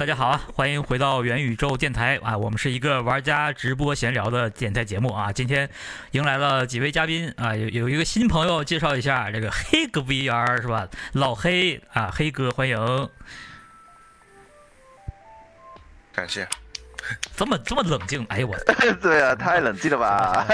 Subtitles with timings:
[0.00, 5.30] 大家好啊，欢迎回到元宇宙电台啊，我们是一个玩家直播闲聊的电台节目啊。
[5.30, 5.68] 今天
[6.12, 10.88] 迎来了几位嘉宾啊，有有一个新朋友，介绍一下这个黑哥 VR 是吧？
[11.12, 13.10] 老黑啊，黑哥欢迎。
[16.14, 16.48] 感谢。
[17.36, 18.56] 这么这么冷静，哎呦我。
[19.00, 20.46] 对啊，太冷静了吧！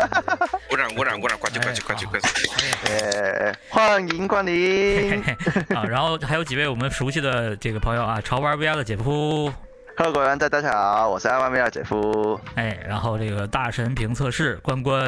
[0.69, 2.49] 鼓掌鼓掌鼓掌，快去快去快去快去！
[2.87, 5.23] 哎，欢迎光临
[5.75, 5.85] 啊！
[5.85, 9.53] 然后还有几位我们熟悉的这个朋友啊，潮玩 VR 的姐夫
[9.97, 12.41] ，Hello，各位大家好，我是爱玩 VR 姐夫。
[12.55, 15.05] 哎，然后这个大神评测室关关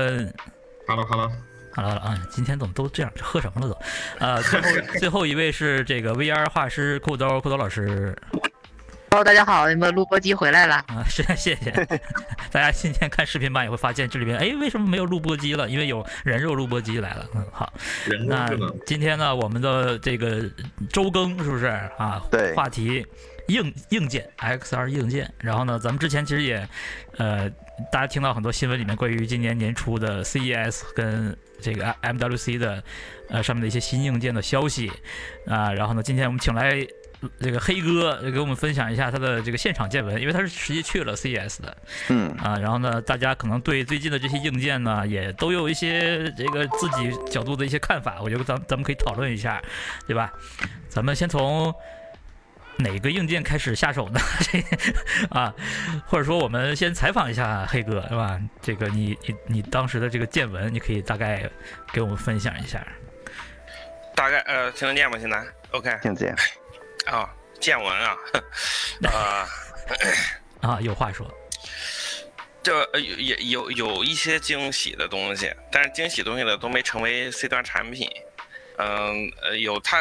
[0.87, 1.31] ，Hello Hello
[1.75, 2.19] Hello 啊！
[2.31, 3.13] 今天怎么都这样？
[3.23, 3.79] 喝什么了都？
[4.19, 4.69] 呃，最后
[4.99, 8.17] 最后一位是这个 VR 画师裤兜裤兜老师。
[9.11, 11.03] Hello，大家好，你们录播机回来了啊！
[11.09, 11.71] 是， 谢谢
[12.53, 12.71] 大家。
[12.71, 15.67] 今天看视频版也会发现这里边，哎，为什么没有录播机了？
[15.67, 17.27] 因为有人肉录播机来了。
[17.35, 17.73] 嗯，好。
[18.27, 18.51] 那
[18.85, 20.45] 今天呢，我们的这个
[20.91, 21.65] 周更是不是
[21.97, 22.23] 啊？
[22.31, 22.55] 对。
[22.55, 23.05] 话题
[23.49, 25.33] 硬硬件，XR 硬件。
[25.39, 26.69] 然后呢，咱们之前其实也，
[27.17, 27.49] 呃，
[27.91, 32.85] 大家听到很多新闻里面关于今年年初的 CES 跟这个 MWC 的，
[33.31, 34.93] 呃，上面的一些新硬件的消息
[35.47, 35.73] 啊。
[35.73, 36.87] 然后呢，今天我们请来。
[37.41, 41.77] 这个黑哥给我们分享一下他的这个现场见闻，因为他是实际去了 CES 的，
[42.11, 49.61] 嗯啊，然后呢，大家可能对最近的这些硬件呢，也都有一些这个自己角度的一些看法，我觉得咱咱们可以讨论一下，
[50.07, 50.33] 对吧？
[50.89, 51.75] 咱们先从
[52.77, 54.21] 哪个硬件开始下手呢？
[55.31, 55.53] 啊，
[56.07, 58.41] 或者说我们先采访一下黑哥，是吧？
[58.63, 61.51] 这个你你你当时的这个见闻，你可以大概
[61.93, 62.87] 给我们分享一下。
[64.15, 65.19] 大概呃，听得见吗？
[65.19, 66.37] 现在 OK，听得见。
[67.07, 67.29] 啊，
[67.61, 68.17] 见闻啊，
[69.05, 69.49] 啊
[70.61, 71.27] 啊，有话说，
[72.63, 78.11] 这也有有一些惊喜的东西，但是惊喜东西呢都没成为 C 端产品。
[78.77, 79.99] 嗯，呃，有它，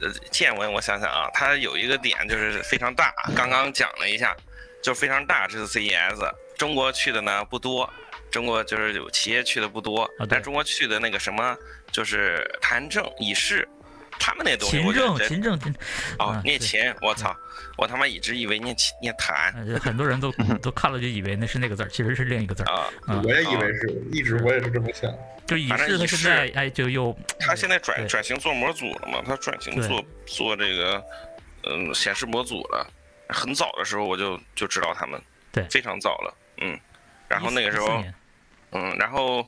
[0.00, 4.36] 呃，见闻，我想想啊，它有一个点就是非常大，刚刚讲了一下，
[4.82, 7.88] 就非常大，这是 CES，中国去的呢不多，
[8.30, 11.56] 中国就是有企业去的不多，但中国去的那个什么
[11.92, 13.68] 就是谈证以示。
[14.18, 15.74] 他们那东西，勤政，勤政，
[16.18, 17.36] 哦，念勤，我操，
[17.76, 22.90] 我他妈一直以为念勤念谈，很多人都 都看了就以为那是那个字儿，其实是另一个字儿啊。
[23.24, 25.12] 我也以为是，一直我也是这么想。
[25.46, 29.22] 就以是他现在哎，就又他现在转转型做模组了嘛？
[29.26, 31.04] 他转型做做这个
[31.64, 32.86] 嗯显示模组了。
[33.28, 36.78] 很早的时候我就就知道他们，对，非常早了，嗯。
[37.28, 38.04] 然后那个时候，
[38.72, 39.46] 嗯，然后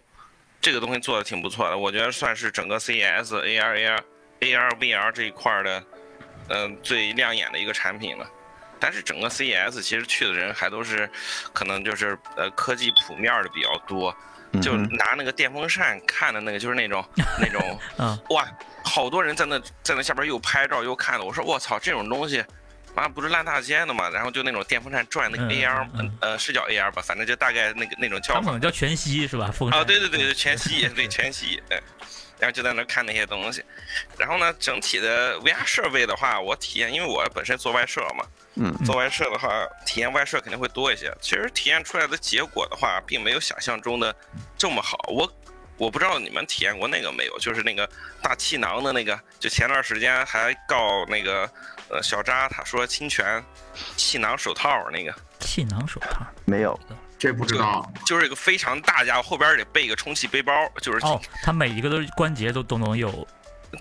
[0.61, 4.01] 这个东西做的挺不错的，我觉得算是整个 CES AR AR。
[4.41, 5.83] AR VR 这一块的，
[6.49, 8.29] 嗯，最亮眼的一个产品了。
[8.81, 11.09] 但是整个 CES 其实去的人还都是，
[11.55, 14.15] 可能就是呃科技普面的比较多，
[14.61, 17.03] 就拿那个电风扇看的那个就是那种
[17.41, 17.81] 那种，
[18.29, 18.47] 哇，
[18.85, 21.25] 好多人在那在那下边又拍照又看的。
[21.25, 22.45] 我说我操，这种东西，
[22.95, 24.11] 妈不是烂大街的嘛？
[24.11, 28.59] 然后就那种电风扇转那个 AR，呃是叫 AR 吧，反正就大概那个那种叫法。
[28.59, 29.47] 叫全息是吧？
[29.71, 31.81] 啊对对对对全息对全息哎。
[32.39, 33.65] 然后就在那看那些东西，
[34.19, 38.25] 然后呢，整体的 VR 设备的话，我体验，因为我本身做外设嘛，
[38.57, 39.49] 嗯，做外设的话，
[39.87, 41.13] 体验外设肯定会多一些。
[41.21, 44.15] 其实体验出来的结果的话，并没有想象中的
[44.59, 44.99] 这么好。
[45.09, 45.33] 我
[45.77, 47.89] 我不知道你们体验过那个没有，就是那个
[48.23, 51.51] 大气囊的那个，就前段时间还告那个
[51.89, 53.43] 呃小扎，他说侵权
[53.97, 56.79] 气囊手套那个气囊手套没有。
[57.19, 60.53] 这不知道，就是一个非常大家伙，后边得备一个充气背包，
[60.83, 63.27] 就是哦，它每一个都关节都都能有，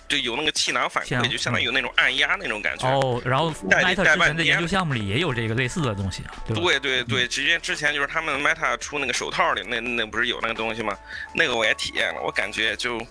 [0.07, 2.87] 对，有那个气囊反馈，就相当于有那种按压那种感觉。
[2.87, 10.97] 哦，然后 Meta 之前的研究项目里也有这个类似的东西，对对对，直接之前就是他们 Meta 出那个手套里，那那不是有那个东西吗？
[11.33, 13.05] 那个我也体验了，我感觉就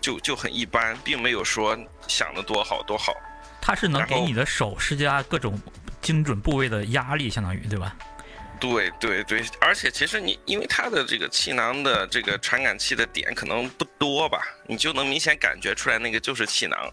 [0.00, 1.76] 就就很一般，并没有说
[2.06, 3.12] 想的多好多好。
[3.60, 5.60] 它是能给你的手施加各种
[6.00, 7.94] 精准部位的压力，相当于对吧？
[8.60, 16.92] 对对对，而且其实你因为它的这个气囊的这个传感器的点可能不多吧，你就能明显感觉出来那个就是气囊。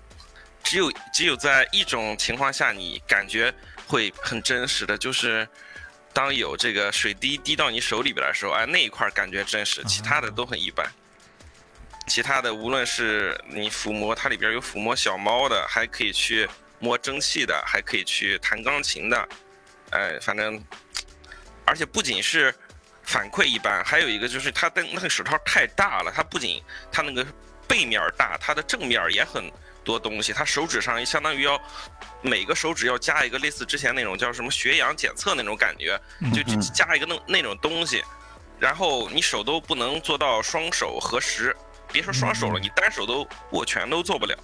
[0.63, 3.53] 只有只有在一种情况下，你感觉
[3.87, 5.47] 会很真实的，就是
[6.13, 10.85] 当有这个水滴滴到你手里边的时候，哎，那一块感觉真实，其他的都很一般。
[12.07, 16.47] 其他的无论是你抚摸，它里边有抚摸小猫的，还可以去
[16.79, 19.29] 摸蒸汽的，还可以去弹钢琴的，
[19.91, 20.63] 哎，反正。
[21.65, 22.53] 而且不仅是
[23.03, 27.25] 反馈一般，还有一个就是它的那个手套太大了，它不仅它那个
[27.67, 29.51] 背面大，它的正面也很
[29.83, 30.33] 多东西。
[30.33, 31.59] 它手指上相当于要
[32.21, 35.99] 每个手指要加一个类似之前那种叫什么血氧检测那种感觉，
[36.33, 36.41] 就
[36.73, 38.03] 加一个那那种东西。
[38.57, 41.55] 然后你手都不能做到双手合十，
[41.91, 44.35] 别说双手了，你单手都握拳都做不了。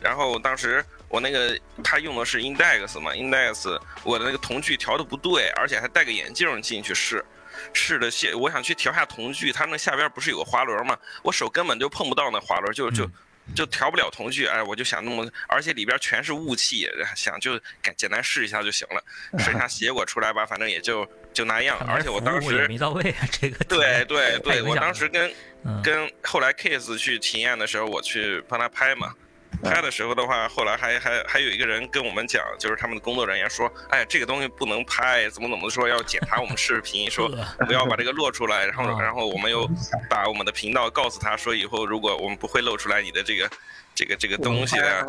[0.00, 7.24] 然后当时我那个他用的是 Index 嘛，Index 我的那个瞳距调的不对，而且还戴个眼镜进去试。
[7.72, 10.96] 试的下，我想去调下瞳距，它那下边不是有个滑轮吗？
[11.22, 13.08] 我手根本就碰不到那滑轮，就就
[13.54, 14.44] 就调不了瞳距。
[14.46, 16.86] 哎，我就想那么，而且里边全是雾气，
[17.16, 19.02] 想就简简单试一下就行了，
[19.42, 21.78] 试一下结果出来吧，反正也就就那样。
[21.88, 25.32] 而且我当时没到位啊， 这个对对对， 我当时跟
[25.64, 29.14] 嗯跟后来 Kiss 去体验的时候，我去帮他拍嘛。
[29.62, 37.28] 拍的时候的话，后来还还还有一个人跟我们讲，就是他们的工作人员说，哎，这个东西不能拍，怎么怎么说要检查我们视频，说
[37.66, 38.66] 不要把这个露出来。
[38.66, 39.68] 然后啊然后我们又
[40.08, 43.50] 把我们的频道告诉他说，以后如果我们不会露出来你的这个
[43.94, 45.02] 这个这个东西哎？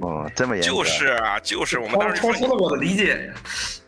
[0.00, 0.62] 哦，这么严。
[0.62, 3.34] 就是啊，就是我们当时超说出了我的理解呀，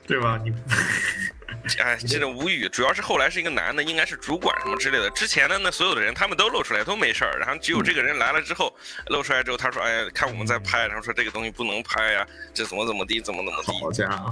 [0.06, 0.40] 对吧？
[0.44, 0.52] 你
[1.80, 2.68] 哎，真的无语。
[2.68, 5.10] 主要是后来是一个男的，应该是主管什么之类的。
[5.10, 8.72] 之前的那所有的人，他们都露出来都没事儿，然后只有这个人来了之后，
[9.08, 12.24] 露出来之后，他说：“哎呀，看我们在拍，然后说这个东西不能拍呀，
[12.54, 13.72] 这怎么怎么地，怎么怎么地。
[13.80, 14.30] 好家伙，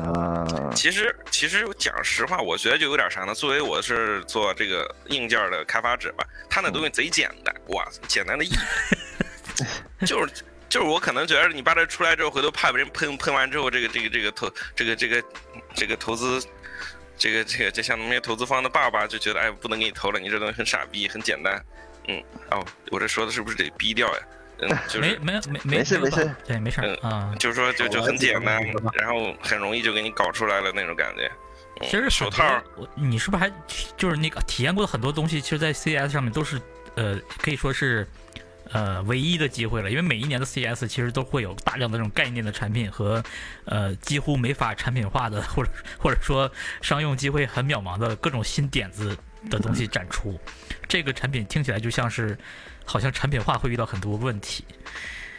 [0.00, 3.34] 啊，其实，其实讲实话，我觉得就有点啥呢？
[3.34, 8.56] 作为我是做这个硬件的开发者吧，他那东西贼简单，哇，简单的一笔，
[10.06, 10.32] 就是
[10.70, 15.22] 就是我可能觉得你把这出来之后，回头怕别人喷喷完之后，这个这个这个投这个这个
[15.74, 16.42] 这个投资。
[17.22, 21.62] 这个这个，就像那些投资方的爸爸就觉得，哎，不能给你投了，你这东西很傻逼，很简单。
[22.08, 22.18] 嗯，
[22.50, 24.20] 哦，我这说的是不是得逼掉呀？
[24.60, 27.34] 嗯，就是没没没没事没事对，没事儿嗯啊。
[27.38, 28.58] 就是说就就很简单，
[28.94, 31.30] 然后很容易就给你搞出来了那种感觉。
[31.82, 33.52] 嗯其实手套，我你是不是还
[33.98, 36.58] 就是那个体验过的很多东西，其实，在 CS 上面都是
[36.94, 38.08] 呃，可以说是
[38.72, 43.22] 呃唯一的机会了，因为每一年的 CS 其实都会有大量的这种概念的产品和
[43.64, 46.50] 呃几乎没法产品化的， 或者或者说
[46.80, 49.16] 商用机会很渺茫的各种新点子
[49.50, 50.38] 的东西展出。
[50.88, 52.38] 这个产品听起来就像是
[52.84, 54.64] 好像产品化会遇到很多问题。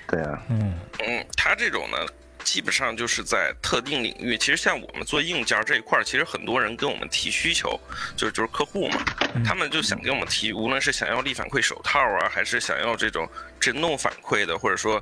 [0.07, 1.97] 对啊，嗯嗯，它这种呢，
[2.43, 4.37] 基本上就是在特定领域。
[4.37, 7.79] 其实像我们做硬件这一块儿，其实很多人跟我们提需求，
[8.15, 9.03] 就是就是客户嘛，
[9.35, 13.29] 嗯他们就想跟我们提，无论是想要力反馈手套啊，还是想要这种
[13.59, 15.01] 震动反馈的，或者说。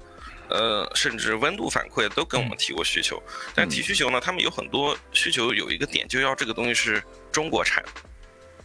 [0.51, 3.21] 呃，甚至温度反馈都跟我们提过需求，
[3.53, 7.85] 但提需求呢，他们有很多需求有一个点，就要这个东西是中国产，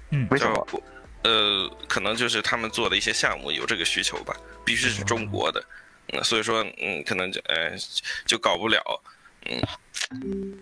[0.08, 0.66] 嗯为什么？
[0.72, 0.82] 叫
[1.24, 4.34] 呃，可能就是他们做的一些项目有这个需求吧，
[4.64, 5.66] 必须是中国的，嗯，
[6.22, 7.72] 所以说，嗯，可能就呃
[8.26, 9.02] 就搞不了，
[9.46, 9.62] 嗯，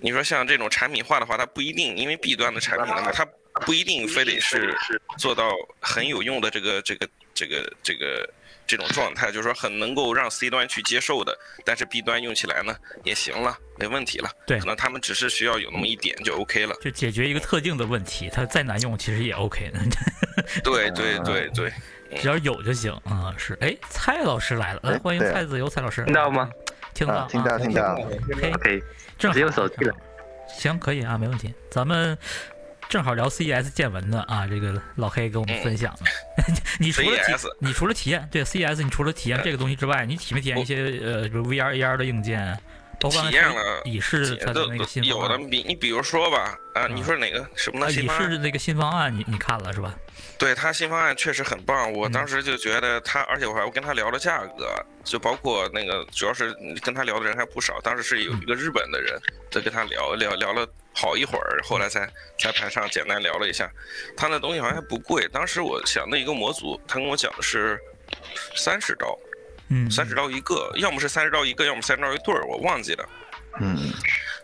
[0.00, 3.24] 你说像这种产品化的话，它不一定，因为 B 端的产品的话，它
[3.66, 4.74] 不一定非得是
[5.18, 5.50] 做到
[5.80, 8.28] 很有用的这个这个这个这个
[8.66, 12.74] 这种状态，就是说很能够让 C 端去接受的，但是 B 端用起来呢
[13.04, 19.80] 也行了，没问题了，对可能他们只是需要有那么一点就 OK 了，就解决一个特定的问题，它再难用其实也 OK 的。
[20.64, 21.72] 对对对对。
[22.20, 26.50] 只要有就行啊、是，哎，蔡老师来了，来欢迎蔡子由蔡老师，听到吗
[26.94, 27.94] 听到、啊，听到听到，
[28.40, 28.82] 嘿？OK，
[29.18, 29.94] 正好只有手机了。
[30.48, 31.52] 行，可以啊，没问题。
[31.70, 32.16] 咱们
[32.88, 36.00] 正好聊 CES 见闻的啊，这个老黑跟我们分享了。
[36.78, 42.58] 你除了体 CES 你除了体验对 CES，你除了体验这个东西之外，你体没体验一些呃，比如 VR、AR 的硬件？
[43.10, 48.30] 体验了乙式它的那个新有方案，的比你比如说吧，啊，你说哪个什么啊，乙呢新方案？
[48.30, 49.94] 式那个新方案，你你看了是吧？
[50.38, 59.16] 对他新方案确实很棒，我嗯当时就觉得他，而且我还跟他聊了价格，就包括那个主要是跟他聊的人还不少，当时是有一个日本的人
[59.50, 62.08] 在跟他聊聊聊了好一会儿，后来才
[62.40, 63.70] 在台上简单聊了一下，
[64.16, 67.78] 他那东西好像还不贵，当时我想的一个模组，他跟我讲的是
[68.56, 69.16] 三十刀，
[69.68, 73.08] 嗯，三十刀一个，要么是三十刀一个，要么三十刀一对儿，我忘记了。
[73.60, 73.92] 嗯，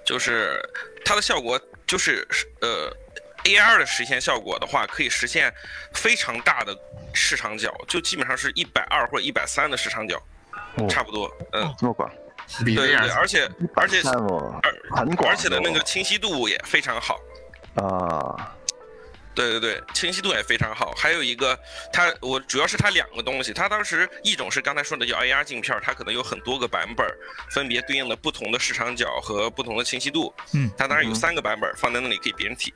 [0.05, 0.59] 就是
[1.05, 2.27] 它的效果就是
[2.61, 2.91] 呃
[3.45, 5.53] ，AR 的实现效果的话，可以实现
[5.95, 6.77] 非常大的
[7.15, 10.23] 市场角，就基本上是一百二或者一百三的市场角，
[10.77, 11.31] 哦差不多。
[11.53, 12.11] 嗯，这么广，
[12.65, 17.19] 对对对，而且而且而很广，而且的那个清晰度也非常好。
[17.77, 18.55] 啊，
[19.39, 20.93] 对对对，清晰度也非常好。
[20.97, 21.57] 还有一个，
[21.93, 27.07] 它我主要是它两个东西，它当时一种是刚才说的叫 AR 镜片，它可能有很多个版本，
[27.53, 30.35] 分别对应的不同的视场角和不同的清晰度。
[30.55, 32.75] 嗯它当然有嗯三个版本放在那里给别人体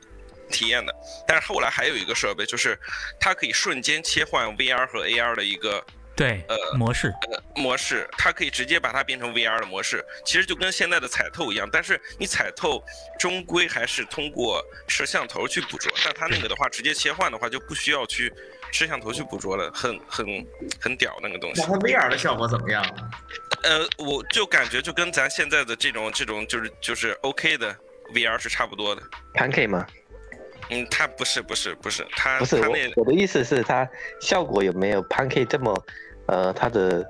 [0.50, 0.94] 体验的。
[1.26, 2.78] 但是后来还有一个设备，就是
[3.18, 7.12] 它可以瞬间切换 VR 和 AR 的一个对呃模式，
[7.56, 12.82] 模式，它可以直接把它变成 VR 的模式，其实就跟现在的彩透一样，但是你彩透
[13.18, 18.32] 终归还是通过摄像头去捕捉，但它那个的话直接切换的话就不需要去
[18.70, 20.26] 摄像头去捕捉了，很很
[20.80, 21.68] 很屌那个东西那。
[21.68, 23.10] 它 VR 的效果怎么样啊？
[23.62, 27.74] 呃，我就感觉就跟咱现在的这种这种就是就是 OK 的
[28.12, 29.02] VR 是差不多的。
[29.34, 29.86] Pancake 吗？
[30.72, 33.88] 嗯，它不是不是不是，它不是我我的意思是它
[34.20, 35.84] 效果有没有 Pancake 这么，
[36.26, 37.04] 呃，它的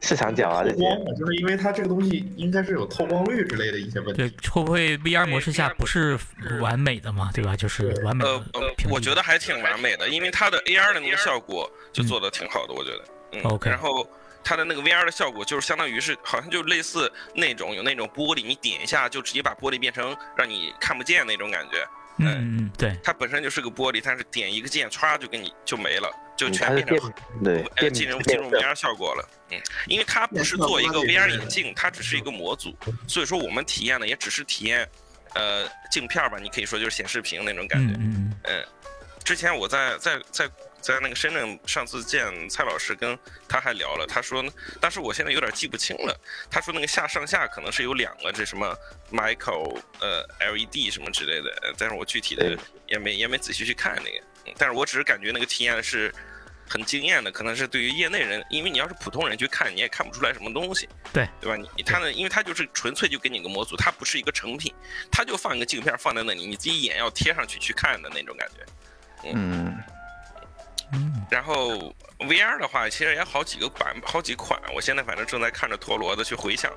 [0.00, 6.18] 市场角啊这些，透光，就是因为它这个东西应该是有透光率之类的一些问题对题。，会不会 VR 模式下不是
[6.60, 7.30] 完美的嘛？
[7.34, 7.56] 对吧？
[7.56, 13.04] 就是完美的呃我觉得还挺完美的，因为它的 AR 的那个效果就做的挺好的，我觉得。
[13.32, 14.04] 嗯 OK 然后
[14.42, 21.86] 它的那个 VR 的效果就是相当于是好像就类似那种有那种玻璃，你点一下就直接把玻璃变成让你看不见那种感觉。
[22.28, 27.12] 嗯对，它本身就是个玻璃，但是点一个键，歘就给你就没了，就全变成
[27.42, 29.28] 对进入进入 VR 效果了。
[29.50, 32.74] 嗯，因为它不是做一个 VR 眼镜，它只是一个模组，
[33.06, 34.88] 所以说我们体验的也只是体验，
[35.34, 37.94] 呃，镜片吧，你可以说就是显示屏那种感觉。
[37.98, 38.64] 嗯嗯嗯，
[39.24, 40.48] 之前我在在在
[40.80, 43.18] 在那个深圳上次见蔡老师，跟
[43.48, 46.20] 他还聊了，他说呢，但是我现在有点记不清了。
[46.50, 48.76] 他说那个下上下可能是有两个这什么
[49.12, 56.12] micro 呃 LED 什么之类的，呃但是我具体的也没也没仔细去看那个，嗯但是我只是感觉那个体验是。
[56.72, 61.68] 很惊艳的，可能是对于业内人，因为你要是普通人去看，你也看不出来什么东西，对对吧？
[61.76, 64.72] 你他呢，因为他就是纯粹就给你个模组，它不是一个成品，
[65.10, 68.64] 他就放一个镜片放在那里，你自己眼要贴上去去看的那种感觉。
[69.24, 69.82] 嗯，嗯
[71.30, 74.60] 然后 VR 的话，其实也好几个版，好几款。
[74.74, 76.70] 我现在反正正在看着陀螺的去回想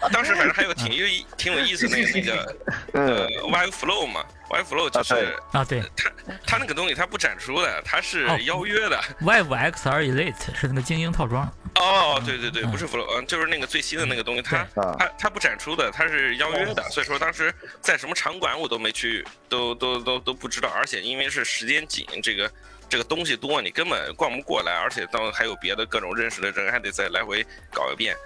[0.00, 2.56] 当当时反正还有挺有意挺有意思的那个那个
[2.94, 5.14] 呃嗯 Vive Flow 嘛，Vive Flow 就是、
[5.52, 9.00] 啊对啊，对它那个东西它不展出的，它是哦邀约的。
[9.20, 22.50] ，Vive XR Elite 是那个精英套装，哦，对对对，嗯不是 Flow，嗯，就是那个最新的那个东西，它它它不展出的，它是邀约的，所以说当时在什么场馆我都没去，都都都都不知道，而且因为是时间紧，这个
[22.88, 28.16] 这个东西多，你根本逛不过来，而且到还有别的各种认识的人，还得再来回搞一遍，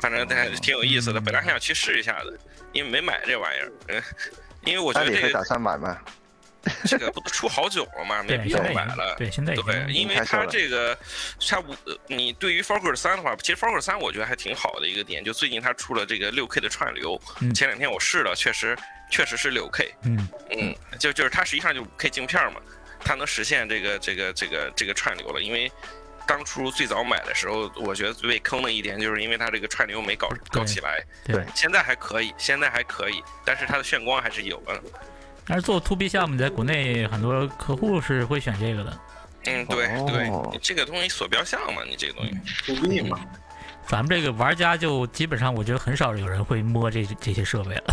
[0.00, 1.20] 反正还挺有意思的。
[1.20, 2.36] 嗯本来还想去试一下的，
[2.72, 4.02] 因为没买这玩意儿，嗯，
[4.64, 5.98] 因为我觉得这个算买吗？
[6.86, 8.22] 这个不都出好久了吗？
[8.22, 9.14] 没，必要买了。
[9.16, 10.96] 对，现在对，因为它这个
[11.48, 18.76] 它无，呃你对于 Focus 三的话，其实 Focus 三我觉得还挺好的一个点，就最近它出了这个六 K 的串流，嗯前两天我试了，确实
[19.10, 22.60] 确实是六 K，嗯嗯，就就是它实际上就五 K 镜片嘛，
[23.00, 25.70] 它能实现这个这个这个这个串流了，因为。
[26.26, 31.42] 当初最早买的时候，我觉得最被坑的一点就是因为它这个串流没搞搞起来，对。
[31.54, 34.78] 现在还可以，现在还可以，但是它的炫光还是有的。
[35.48, 38.98] 但是做 to B 项目，在国内很多客户是会选这个的。
[39.46, 42.32] 嗯，对对这个东西锁标项嘛，你这个东西
[42.66, 43.18] ，to B 嘛，
[43.86, 47.84] 咱们这个玩家就基本上，我觉得很少有人会摸这这些设备了。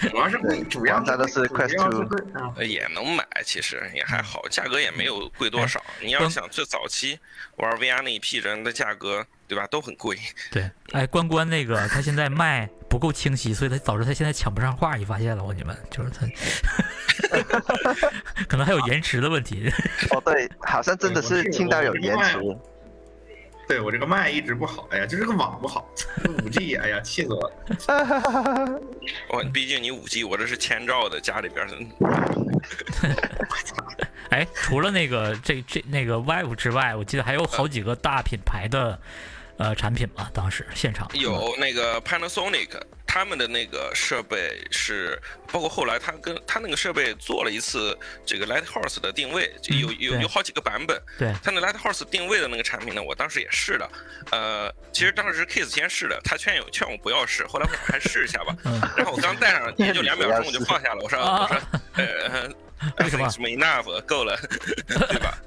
[0.10, 5.82] 主要是，主要玩家都是 Quest 也能买，其实也还好，价格也没有贵多少。
[6.02, 7.18] 你要想最早期
[7.56, 10.16] 玩 VR 那一批人的价格，对吧，都很贵。
[10.52, 14.94] 对，哎，关关那个他现在卖不够清晰，所以他导致他现在抢不上话。
[14.96, 15.52] 你发现了吗？
[15.56, 16.26] 你们就是他，
[18.46, 19.72] 可能还有延迟的问题。
[20.10, 22.38] 哦，对，好像真的是听到有延迟。
[23.66, 25.86] 对我这个麦一直不好，哎呀，就这个网不好，
[26.42, 28.80] 五 G，哎呀，气死我了。
[29.28, 31.70] 我毕竟你五 G，我这是千兆的，家里边儿
[34.30, 38.98] 哎，除了那个这这那个 Vive 之外，我记得还有好几个大品牌的
[39.58, 42.68] 呃产品嘛，当时现场有那个 Panasonic，
[43.06, 45.20] 他们的那个设备是，
[45.52, 51.00] 包括后来他跟他那个设备做了一次这个 Lighthouse 的定位，就有有有好几个版本。
[51.18, 53.90] 对他那 Lighthouse 定位的那个产品呢，我当时也试了，
[54.30, 58.56] 呃，其实当时是 Kiss 先试的，他劝有劝我不要试，后来我还试一下吧。
[58.64, 61.62] 嗯然后我刚戴上 也就两秒钟我就放下了，我说啊我说
[61.94, 62.48] 呃，
[63.00, 64.38] 为什么什么 enough 够了，
[64.86, 65.38] 对吧？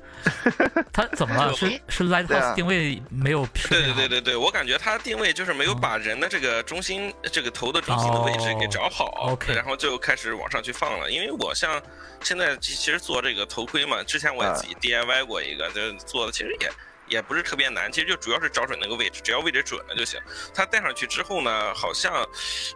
[0.94, 1.54] 他怎么了？
[1.54, 11.10] 是是对 Lighthouse 啊定位没有适对对对对对，我感觉它定位就是没有把人的这个中心、这个头的中心的位置给找好，然后就开始往上去放了。
[11.10, 11.82] 因为我像
[12.22, 16.70] 现在其其实做这个头盔嘛，之前我也自己 DIY 过一个，就做的其实也。
[17.08, 20.18] 也不是特别难，其实就主要是找准那个位置，只要位置准了就行。
[20.54, 22.14] 它戴上去之后呢，好像，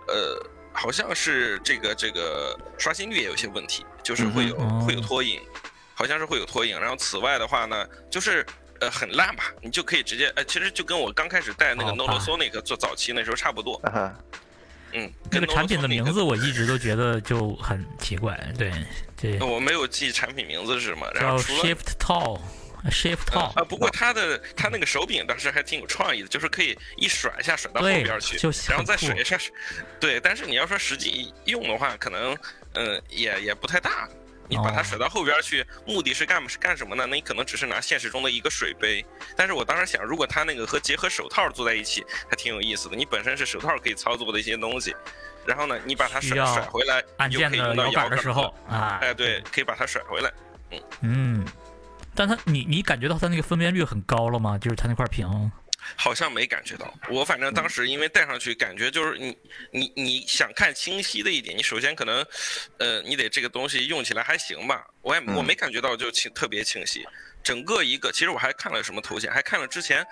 [0.09, 0.37] 呃，
[0.75, 5.41] 好像是这个这个刷新率也有些问题，就是会有、嗯会有拖影，
[5.93, 6.79] 好像是会有拖影。
[6.79, 8.45] 然后此外的话呢，就是
[8.81, 14.13] 呃很烂吧，你就可以直接呃，其实就跟我刚开始带那个哦 Nolosonic 做早期那时候差不多，啊，
[14.91, 18.37] 嗯，这跟个产品的名字我一直都觉得就很奇怪。
[18.57, 18.71] 对，
[19.15, 22.39] 对我没有记产品名字是什么，然叫后除了 Shift Tall。
[22.89, 29.37] Shift 呃 Tall 啊，不过它的它那个手柄当时还挺有创意的，就是可以一甩一下甩到后边去就，然后再甩一下，
[29.99, 30.19] 对。
[30.19, 32.37] 但是你要说实际用的话，可能
[32.73, 34.07] 嗯也也不太大。
[34.47, 37.07] 你把它哦甩到后边去，目的是干是干什么呢？
[37.09, 39.03] 那你可能只是拿现实中的一个水杯。
[39.35, 42.95] 但是我当时想，如果它那个和结合手套做在一起，还挺有意思的。
[42.95, 44.95] 你本身是手套可以操作的一些东西，
[45.47, 50.31] 然后呢，你把它甩甩回来，按键你就可以用到的摇杆的时候啊，哎，对，可以把它甩回来。
[50.69, 51.45] 嗯嗯，
[52.15, 54.57] 但它你你感觉到它那个分辨率很高了吗？
[54.57, 55.51] 就是它那块屏？
[55.95, 59.37] 好像没感觉到，我反正当时因为戴上去，感觉就是你
[59.69, 62.25] 你你想看清晰的一点，你首先可能，
[62.79, 67.05] 呃，你得这个东西用起来还行吧，我也我没感觉到就清特别清晰，
[67.43, 70.03] 整个一个，其实我还看了什么头显，还看了之前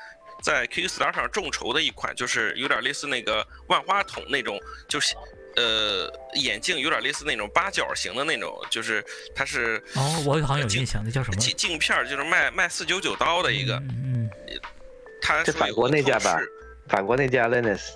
[0.43, 5.15] 在 Kickstarter 上众筹的一款，就是有点类似那个万花筒那种，就是
[5.55, 9.03] 呃眼镜有点类似那种八角形的那种，就是
[9.35, 11.37] 它是哦，我好像有印象，那叫什么？
[11.37, 14.59] 镜镜片，就是卖卖四九九刀的一个，嗯嗯，
[15.21, 16.39] 它是法国那家吧？
[16.87, 17.93] 法国那家 Lenus。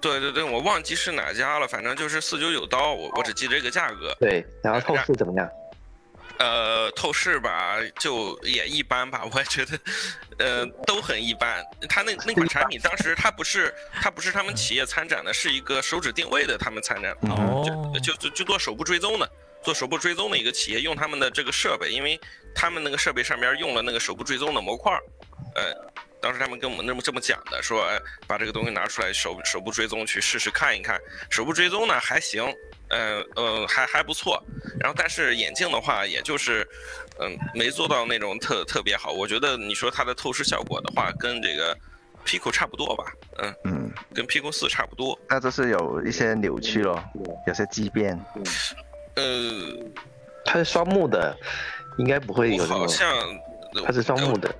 [0.00, 4.14] 对对对，我忘记是哪家了，反正就是四九九刀，我我只记这个价格。
[4.20, 5.50] 对，然后透视怎么样？
[6.38, 9.78] 呃，透视吧，就也一般吧，我也觉得，
[10.38, 11.64] 呃，都很一般。
[11.88, 19.30] 他那那款产品当时他不是他不是他们企业参展的，是一个手指定位的，他们参展，哦，就就就做手部追踪的，
[19.62, 22.20] 做手部追踪的一个企业用他们的这个设备，因为
[22.54, 24.92] 他们那个设备上面用了那个手部追踪的模块，
[25.54, 25.72] 呃，
[26.20, 31.00] 当时他们跟我们那么这么讲的，说，哎，把这个东西拿出来手手部追踪去试试看一看，
[31.30, 32.44] 手部追踪呢还行。
[32.88, 34.42] 呃呃，还还不错，
[34.78, 36.66] 然后但是眼镜的话，也就是，
[37.18, 39.12] 嗯，没做到那种特特别好。
[39.12, 41.76] 我觉得你说它的透视效果的话，跟这个
[42.24, 45.18] Pico 差不多吧，嗯嗯，跟 Pico 四差不多。
[45.28, 47.02] 那就是有一些扭曲咯，
[47.46, 48.18] 有些畸变。
[49.16, 49.22] 呃，
[50.44, 51.36] 它是双目的，
[51.98, 52.64] 应该不会有。
[52.66, 53.08] 好像
[53.84, 54.54] 它是双目的。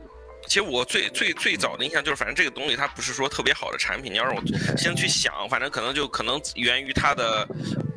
[0.47, 4.13] 其实我最最最早的印象就是，反正这个东西它不是说特别好的产品。
[4.13, 4.43] 你要让我
[4.77, 7.47] 先去想，反正可能就可能源于它的，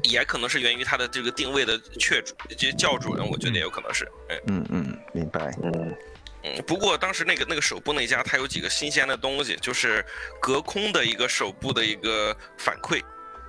[0.03, 2.22] 也可能是源于它的这个定位的确
[2.58, 4.08] 就校准，我觉得也有可能是。
[4.48, 5.53] 嗯嗯，明白。
[5.63, 5.96] 嗯
[6.44, 6.63] 嗯。
[6.65, 10.03] 不过当时那个那个手部那家，它有几个新鲜的东西，就是
[10.41, 13.01] 隔空的一个手部的一个反馈。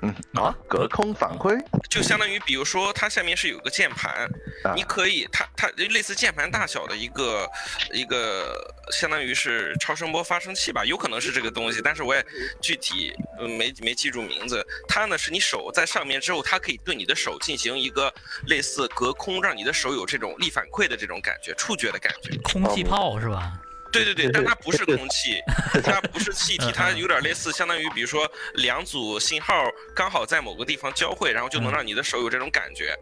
[0.03, 4.29] 嗯啊，隔空反馈就相当于，比如说它下面是有个键盘，
[4.75, 7.47] 你可以它它类似键盘大小的一个
[7.93, 8.55] 一个，
[8.93, 12.25] 相当于是超声波发生器吧，有可能是这个东西，但是我也
[12.63, 13.13] 具体
[13.59, 14.67] 没没记住名字。
[14.89, 18.13] 它呢是你手在上面之后，它可以对你的手进行一个
[18.47, 22.37] 类似隔空，让你的手有这种力反馈的这种感觉，触觉的感觉。
[22.43, 23.53] 空气炮是吧？
[23.93, 25.43] 对对对，但它不是空气，
[25.83, 32.95] 它不是气体，它有点类似，相当于比如说两组信号刚好在某个地方交汇，然后就能让你的手有这种感觉。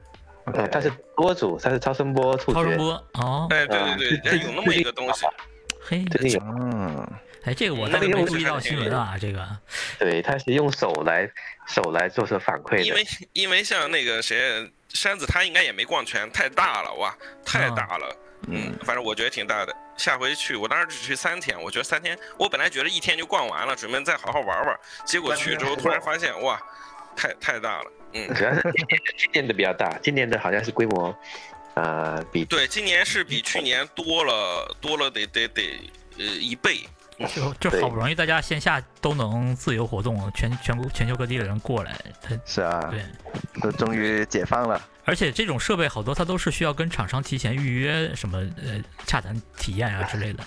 [0.53, 2.55] 对，它是波组，它是超声波触觉。
[2.55, 3.47] 超声波哦。
[3.51, 5.27] 哎，对对对，有那么一个东西。
[5.85, 6.05] 嘿，
[6.41, 7.07] 嗯，
[7.45, 9.47] 哎，这个我倒是没注意到新闻啊，这个。
[9.99, 11.31] 对，它是用手来
[11.67, 12.83] 手来做出反馈的。
[12.83, 18.17] 因为因为像那个谁山子，他应该也没逛全，太大了哇，太大了。
[18.51, 19.77] 嗯，反正我觉得挺大的。
[19.97, 26.61] 下回去，我当时只去三天，我觉得三天，我本来觉得一天就逛完了，准备再好好玩玩，结果去之后突然发现，哇，
[27.17, 27.93] 太太大了。
[28.13, 31.15] 嗯，主要是今年今年的比较大，今年的好像是规模，
[31.75, 36.89] 呃，比对，今年是比去年多了多了得得得呃一倍。
[37.35, 43.03] 就 就好不容易大家线下都能自由活动，全全国全球各地的人过来，他是啊，对，
[43.61, 44.81] 都终于解放了。
[45.05, 50.45] 而且这种设备好多，它都是需要跟厂商提前预约什么呃洽谈体验啊之类的。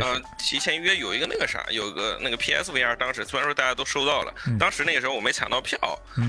[0.00, 5.78] 呃，提前约有一个那个啥，有个那个 PSVR，当时虽然说大家都收到了，当时那个时候我没抢到票，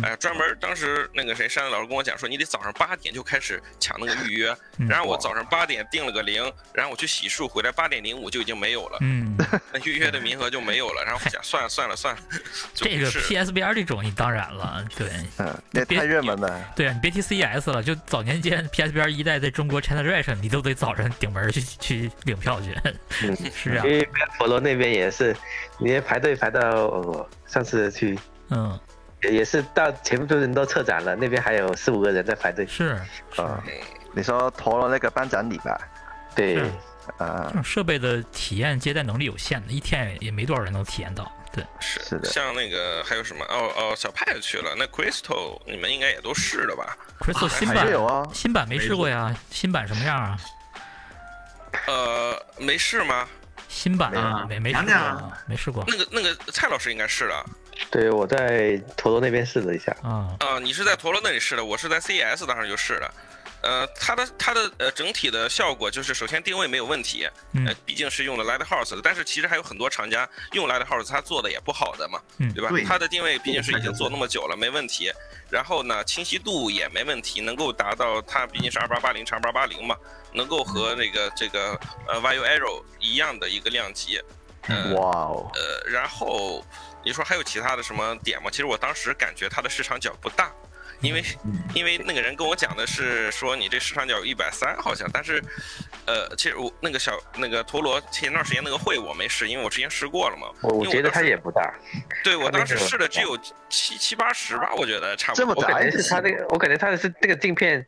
[0.03, 4.55] 哎，专门当时那个谁山子老师跟我讲说，你得早上八点就开始抢那个预约，
[4.89, 9.35] 然后我早上八点定了个零，然后我去洗漱回来八点零五就已经没有了，嗯，
[9.71, 12.21] 那预约的名额就没有了，然后想算了算了算了，
[12.75, 22.75] 这个 PSVR 这种你当然了，对，嗯，那太热门了，对啊，你别提 CES 了，就早年间 PSVR 一代在中国 China Rush，你都得早上顶门去去领票去，
[23.53, 24.07] 是这样。
[24.37, 25.35] 佛罗那边也是，
[25.77, 28.17] 你排队排到呃，上次去，
[28.49, 28.79] 嗯，
[29.21, 32.65] 也是到全部都人都撤展了，那边还有四五个人在排队。
[32.67, 32.99] 是
[33.37, 33.63] 啊，
[34.13, 35.77] 你说陀螺那个颁奖礼吧？
[36.35, 36.59] 对，
[37.17, 41.31] 啊，这种设备的体验接待能力有限的，一天也没多少人能体验到。
[41.53, 42.25] 对，是是的。
[42.27, 43.45] 像那个还有什么？
[43.45, 50.37] 哦哦，小派去了，那 Crystal 你们应该也都试了吧？Crystal 新版有啊，新版没试过呀，新版什么样啊？
[51.87, 53.27] 呃，没试吗？
[53.67, 55.83] 新版啊，没没试过，没试过。
[55.87, 57.45] 那个那个蔡老师应该试了。
[57.91, 59.95] 对，我在陀螺那边试了一下。
[60.01, 63.13] 啊啊，你是在陀螺那里试的，我是在 CES 当时就试了。
[63.65, 67.27] 呃，它的它的呃整体的效果就是，首先定位没有问题，
[67.65, 72.21] 呃，毕竟是用的 Lighthouse 的，但是其实还有很多厂家用 Lighthouse，它做的也不好的嘛，
[72.53, 72.69] 对吧？
[72.87, 75.11] 它的定位毕竟是已经做那么久了，没问题。
[75.49, 79.97] 然后呢，清晰度也没问题，能够达到它毕竟是二八八零乘二八八零嘛，
[80.31, 84.21] 能够和那个这个呃 Vio Arrow 一样的一个量级。
[84.93, 85.49] 哇哦。
[85.55, 86.63] 呃，然后
[87.03, 88.49] 你说还有其他的什么点吗？
[88.51, 90.51] 其实我当时感觉它的市场角不大。
[91.05, 91.23] 因为
[91.73, 95.41] 因为那个人跟我讲的是说你这视场角有一百三好像，但是
[96.05, 100.47] 呃，其实我那个小那个陀螺前段时间那个会我没试，因为我之前试过了嘛。
[100.61, 101.73] 我我觉得它也不大，
[102.23, 103.37] 对我当时试的只有
[103.69, 105.45] 七七八十吧，我觉得差不多。
[105.45, 107.85] 这么大我感觉是它那个，我感觉它的是那个镜片，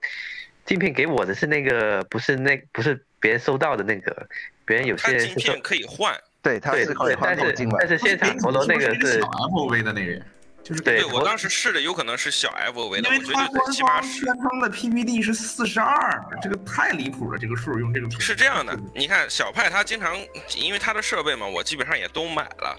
[0.65, 4.27] 镜片给我的是那个不是那不是别人收到的那个，
[4.65, 7.87] 别人有些人镜片可以换，对，它对是可以对，但是换透镜嘛但。
[7.87, 10.21] 是现场陀螺那个是是小 FOV 的那个，
[10.67, 14.25] 就是对对我当时试的有可能是小 FOV 的，因为我觉得它官方七八十宣。
[14.25, 20.17] 称的 PPD 是四十二，这个太离谱了，这个数用这个图是这样的，你看小派他经常
[20.55, 22.77] 因为他的设备嘛，我基本上也都买了，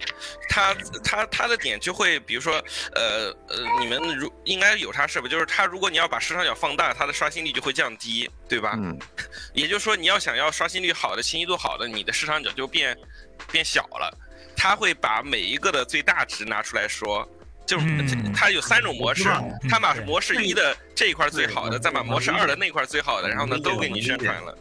[0.51, 2.63] 他他他的点就会，比如说，
[2.95, 8.75] 呃呃，你们如应该有他设备，就是他如果你要把视场角放大，它的刷新率就会降低，对吧？
[8.77, 8.99] 嗯，
[9.55, 12.97] 也就是说，你要想要刷新率好的、清晰度好的，你的视场角就变
[13.51, 14.17] 变小了。
[14.57, 17.29] 他会把每一个的最大值拿出来说，
[17.69, 18.33] 就是嗯。
[18.35, 24.57] 它有三种模式我知道，他把模式一的这一块最好的，再把模式二的那块最好的，然后呢都给你宣传了。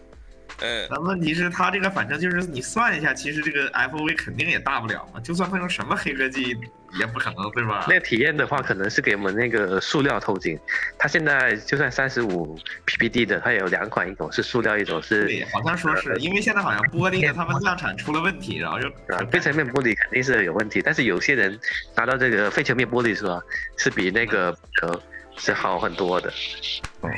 [0.61, 6.57] 嗯，但问题是，它这个反正就是你算一下，其实这个 FOV 肯定也大不了嘛，就算换成什么黑科技
[6.99, 7.85] 也不可能，对吧？
[7.87, 10.59] 那个体验的话，可能是给我们那个塑料透镜。
[10.97, 21.59] 它现在就算三十五 PPD 的，它有两款，一种是塑料，一种是对，好像说是因为现在好像玻璃的他们量产出了问题，然后就啊，非全面玻璃肯定是有问题，但是有些人
[21.95, 23.39] 拿到这个非球面玻璃是吧，
[23.77, 24.99] 是比那个壳
[25.37, 26.33] 是好很多的。
[27.01, 27.11] 哦，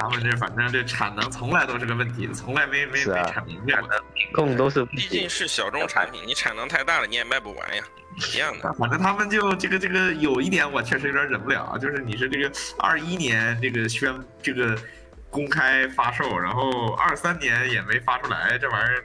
[0.00, 3.88] 他们这反正这产能从来都是个问题，从来没没没产明白过。
[4.32, 5.28] 更都是毕竟。
[5.28, 7.84] 是小众产品，你产能太大了，你也卖不完呀，
[8.32, 8.72] 一样的。
[8.74, 14.74] 反正他们就这个这个有一点我确实有点忍不了啊，就是你是这个二一年这个宣这个
[15.28, 19.04] 公开发售，然后二三年也没发出来，这玩意儿，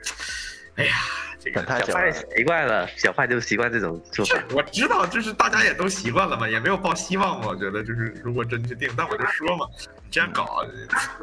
[0.77, 0.95] 哎呀，
[1.39, 2.35] 这个小派等太久了。
[2.35, 4.37] 习惯了，小坏就习惯这种做法。
[4.51, 7.47] 我知道，就是大家也都习惯了嘛，也没有抱希望嘛。
[7.47, 9.65] 我觉得就是如果真去定，但我就说嘛，
[10.03, 10.63] 你这样搞，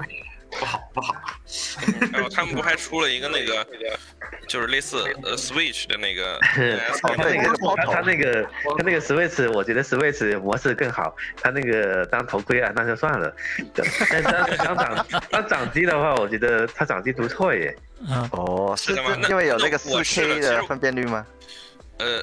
[0.03, 0.07] 哎
[0.59, 1.15] 不好不好。
[2.13, 3.67] 然后他们不还出了一个那个，
[4.47, 6.39] 就是类似呃 Switch 的那个哦
[7.17, 8.43] 他那个他他那个
[8.77, 11.17] 他那个 Switch，我觉得 Switch 模式更好。
[11.41, 13.35] 他那个当头盔啊，那就算了。
[13.75, 14.23] 但是
[14.59, 17.75] 当当掌 当掌机的话，我觉得它掌机不错耶。
[18.07, 18.93] 嗯，哦，是
[19.31, 21.27] 因为有那个四 K 的分辨率吗？
[21.99, 22.23] 呃，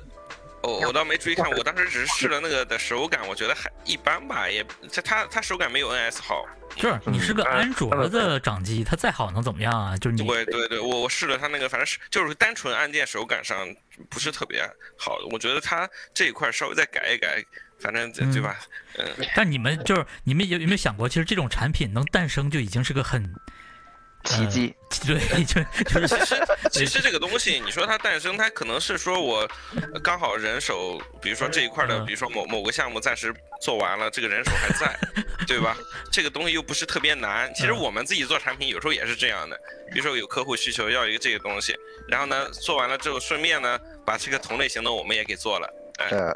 [0.64, 6.46] 我我倒没注意看，我当时只是试了那个的手感，我觉得还一般吧，也它它它手感没有 NS 好。
[6.76, 9.98] 就是你是个嗯安卓的掌机，它再好能怎么样啊？
[9.98, 13.68] 就是你对对对，我我试了它那个，反正是就是单纯按键手感上
[14.10, 14.62] 不是特别
[14.98, 17.44] 好，我觉得它这一块稍微再改一改，
[17.80, 18.60] 反正嗯对吧？
[18.98, 23.34] 嗯，但你们就是你们有有没有想过，其实这种产品能诞生就已经是个很
[24.26, 25.62] 奇迹，对， 就
[26.08, 29.50] 就是其实这个东西，你说它诞生，它可能是说我
[29.94, 32.06] 呃刚好人手，比如说这一块的，嗯。
[32.06, 35.00] 比如说某某个项目暂时做完了，这个人手还在，
[35.48, 35.76] 对吧？
[36.12, 37.52] 这个东西又不是特别难。
[37.54, 37.78] 其实嗯。
[37.78, 39.58] 我们自己做产品有时候也是这样的，
[39.92, 41.76] 比如说有客户需求要一个这个东西，
[42.08, 46.36] 然后呢做完了之后，顺便呢把这个同类型的我们也给做了，哎，呃，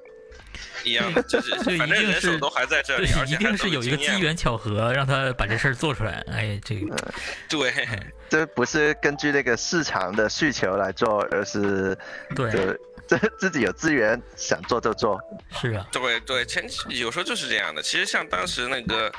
[0.83, 6.23] 一样的， 就是就一反正定是人手都还在这里，而且一定还是有一个机缘巧合让他把这事儿做出来。
[6.31, 6.95] 哎，这个
[7.49, 7.71] 对。
[8.29, 11.95] 这不是根据那个市场的需求来做，而是
[12.35, 12.49] 对
[13.07, 15.19] 这自己有资源想做就做。
[15.61, 17.79] 是啊，对对，前期有时候就是这样的。
[17.83, 19.11] 其实像当时那个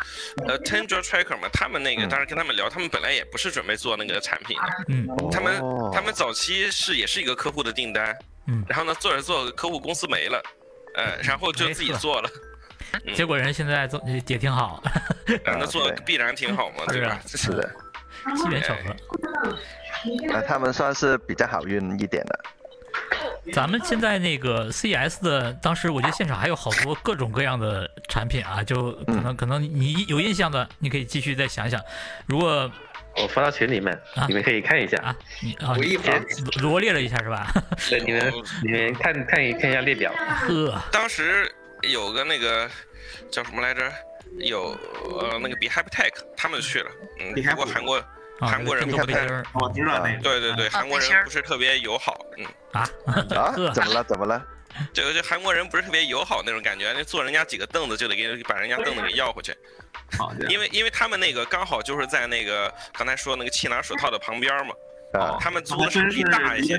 [0.48, 10.42] 呃 Tendra Tracker 嘛，他们那个嗯当时跟他们聊，他们本来也不是准备做那个产品的，嗯他们哦他们早期是也是一个客户的订单，嗯，然后呢做着做着客户公司没了，
[10.94, 12.30] 呃，然后就自己做了，
[13.14, 14.83] 结果人现在做也挺好，
[15.44, 17.20] 那做对必然挺好嘛， 对吧？
[17.26, 17.68] 是的，
[18.37, 19.57] 机缘巧合。
[20.28, 22.40] 那他们算是比较好运一点的。
[23.52, 31.80] 咱们现在那个 CES 的，当时我觉得现场还有好多各种各样的产品啊，就可能可能你有印象的，你可以继续再想想。
[32.26, 32.70] 如果
[33.22, 34.96] 我发到群里面啊，你们可以看一下。
[34.98, 36.20] 啊，你啊，我一会儿
[36.61, 37.46] 罗罗列了一下是吧？
[37.88, 40.12] 对，你们你们看看一看一下列表。
[40.48, 41.50] 呵，当时
[41.83, 42.68] 有个那个
[43.31, 43.90] 叫什么来着？
[44.40, 44.77] 有
[45.20, 47.94] 呃那个 b e h a p Tech 他们去了，嗯不过韩国
[48.40, 52.44] 啊，韩国人这不太个背心儿我知道那个，对对对，韩国人不是特别友好，嗯。
[52.72, 52.81] 啊，
[53.37, 54.03] 啊， 怎么了？
[54.03, 54.44] 怎么了？
[54.92, 59.54] 这个这韩国人不是特别友好那种感觉，那坐人家几个凳子就得给把人家凳子给要回去，
[60.18, 64.74] 好因为因为他们那个刚好就是在那个刚才说那个气囊手套的旁边嘛，
[65.20, 66.74] 啊，他们租还的是地大一些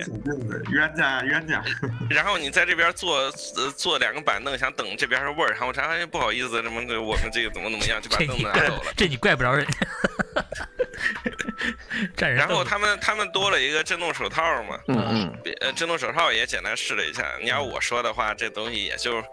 [0.72, 1.64] 冤家冤家。
[2.10, 3.18] 然后你在这边坐
[3.56, 8.94] 呃坐两个板凳想等这边的味儿，然后我说哎不好意思，什么的我们这个怎么怎么样就把凳子拿走了。
[8.96, 9.66] 这你怪不着人，
[12.18, 17.38] 然后他们他们多了一个震动手套嘛，嗯嗯，呃，震动手套也简单试了一下。
[17.42, 19.24] 你要我说的话，这东西也就，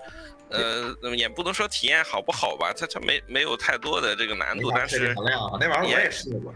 [0.49, 6.55] 呃，也不能说体验好不好吧，它它没没有太多的这个难度，但是含量啊，那玩意儿我也试过。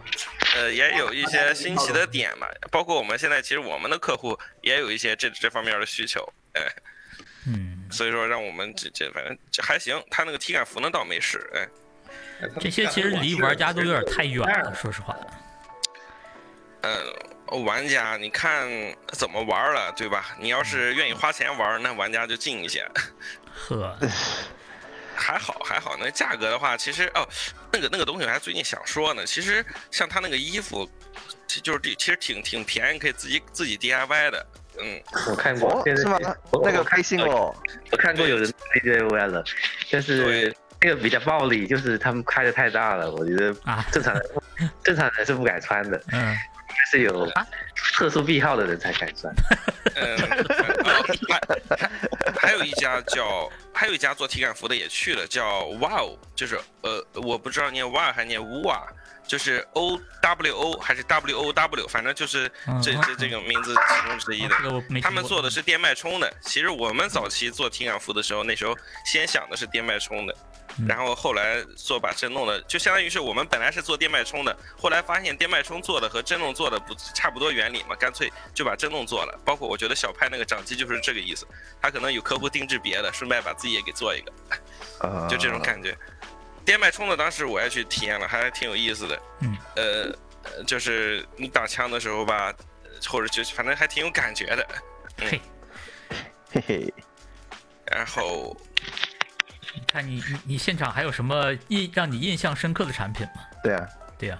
[0.54, 6.62] 呃也有一些新奇的点吧，包括我们现在其实我们的客户也有一些这这方面的需求，哎，
[7.46, 11.68] 嗯，所以说让我们这这反正这还行，它那个体感服呢倒没试，哎，
[12.58, 15.14] 这些其实离玩家都有点太远了，说实话。
[17.46, 18.66] 呃，玩家你看
[19.08, 20.36] 怎么玩了，对吧？
[20.38, 22.86] 你要是愿意花钱玩，那玩家就近一些。
[23.54, 23.96] 呵，
[25.14, 27.26] 还好还好，那价格的话，其实哦，
[27.72, 29.24] 那个那个东西我还最近想说呢。
[29.24, 30.88] 其实像他那个衣服，
[31.46, 34.46] 其就是其实挺挺便宜，可以自己自己 DIY 的。
[34.78, 36.18] 嗯，我看过哦，，现在是吗？
[36.50, 37.54] 我那个开心哦，
[37.90, 39.42] 我看过有人 DIY 了，
[39.90, 46.36] 但是那个比较暴力，就是他们开的太大了，我觉得啊正常人正常人是不敢穿的，嗯，
[46.90, 47.26] 是有
[47.94, 49.34] 特殊癖好的人才敢穿。
[49.94, 50.16] 嗯，
[50.84, 51.40] 哦还
[51.76, 51.90] 还
[52.40, 58.76] 还有一家叫，还有一家做体感服的也去了，叫 Wow，就是呃，我不知道念 Wow 还念 Wow，
[59.26, 62.50] 就是 O W O 还是 W O W，反正就是
[62.82, 64.54] 这嗯这这个名字其中之一的。
[65.00, 66.32] 他们做的是电脉冲的。
[66.42, 79.40] 其实我们早期做体感服的时候，那时候先想的是电脉冲的，嗯然后后来做把震动的，就相当于是我们本来是做电脉冲的，后来发现电脉冲做的和震动做的不差不多原理嘛，干脆就把震动做了。
[79.44, 81.46] 包括我觉得小派那个掌机就是这个意思，
[81.80, 84.32] 他可能有客户定制别的，顺便把自己也给做一个，
[85.00, 85.96] 呃就这种感觉。
[86.64, 89.22] 电脉冲的当时我也去体验了，还挺有意思的。
[89.40, 94.66] 嗯，呃，呃就是你打枪的时候吧，呃或者就反正还挺有感觉的。
[95.16, 95.40] 嘿，
[96.52, 96.94] 嘿嘿，
[97.86, 98.56] 然后
[99.76, 103.42] 你看你你你现场还有什么印让你印象深刻的产品吗？
[103.62, 104.38] 对啊，对啊、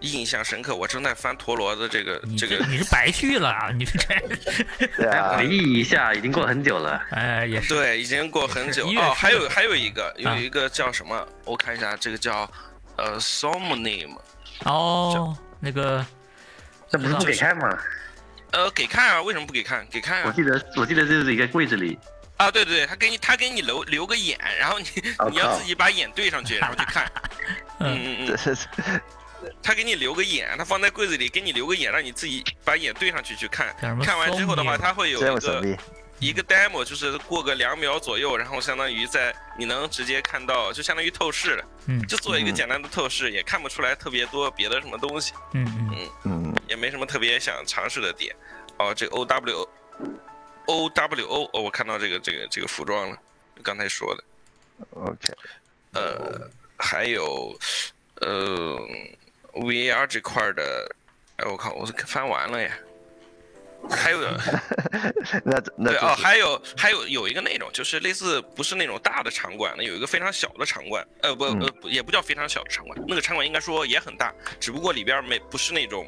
[0.00, 7.00] 印象深刻，我正在翻陀螺的这个这个，你是白去了啊，你是这 对啊回，忆一下，已经过很久了。
[7.12, 9.14] 哎也是对，已经过很久哦。
[9.14, 11.26] 还有还有一个有啊一个叫什么？
[11.44, 12.50] 我看一下，这个叫
[12.96, 14.16] 呃 Somnium，
[14.64, 16.04] 哦，那个
[16.90, 17.78] 这不是不给看吗？
[18.52, 19.22] 呃，给看啊？
[19.22, 19.86] 为什么不给看？
[19.90, 20.24] 给看啊！
[20.26, 21.98] 我记得我记得就是一个柜子里，
[22.36, 24.86] 啊，对对对，他给你他给你留留个眼，然后你
[25.30, 27.10] 你要自己把眼对上去，然后去看。
[27.80, 29.00] 嗯嗯嗯，
[29.62, 35.78] 他给你留个眼，他放在柜子里给你留个眼，让你自己把眼对上去去看看完之后的话他会有一个
[36.18, 46.10] 一个 demo 就是过个两秒左右，然后相当于在你能直接看到，就相当于透视了，嗯就做一个简单的透视，也看不出来特别多别的什么东西，嗯嗯。
[46.24, 48.34] 嗯，也没什么特别想尝试的点。
[48.78, 49.68] 哦，这个 O W
[50.66, 53.18] O W O，哦，我看到这个这个这个服装了，
[53.62, 54.24] 刚才说的
[54.90, 55.32] ，OK，
[55.92, 57.58] 呃，还有
[58.16, 58.78] 呃
[59.52, 60.94] VR 这块的，
[61.36, 62.70] 哎，我靠，我翻完了耶。
[63.90, 64.20] 还有
[65.44, 71.60] 那那对哦，还有还有有一个那种，就是类似不是那种大的场馆的，有一个非常小的场馆，呃不嗯。
[71.60, 76.06] 呃不也不叫非常小的场馆，那个场馆应该说也很大，只不过里边没不是那种，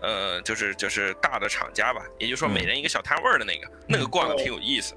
[0.00, 2.52] 呃就是就是大的厂家吧，也就是说嗯。
[2.54, 4.94] 每人一个小摊位的那个，那个逛的挺有意思，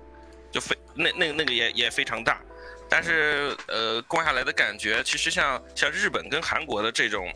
[0.51, 2.41] 就非那那那个也也非常大，
[2.89, 7.31] 但是呃逛下来的感觉，其实像像日本跟韩国的这种。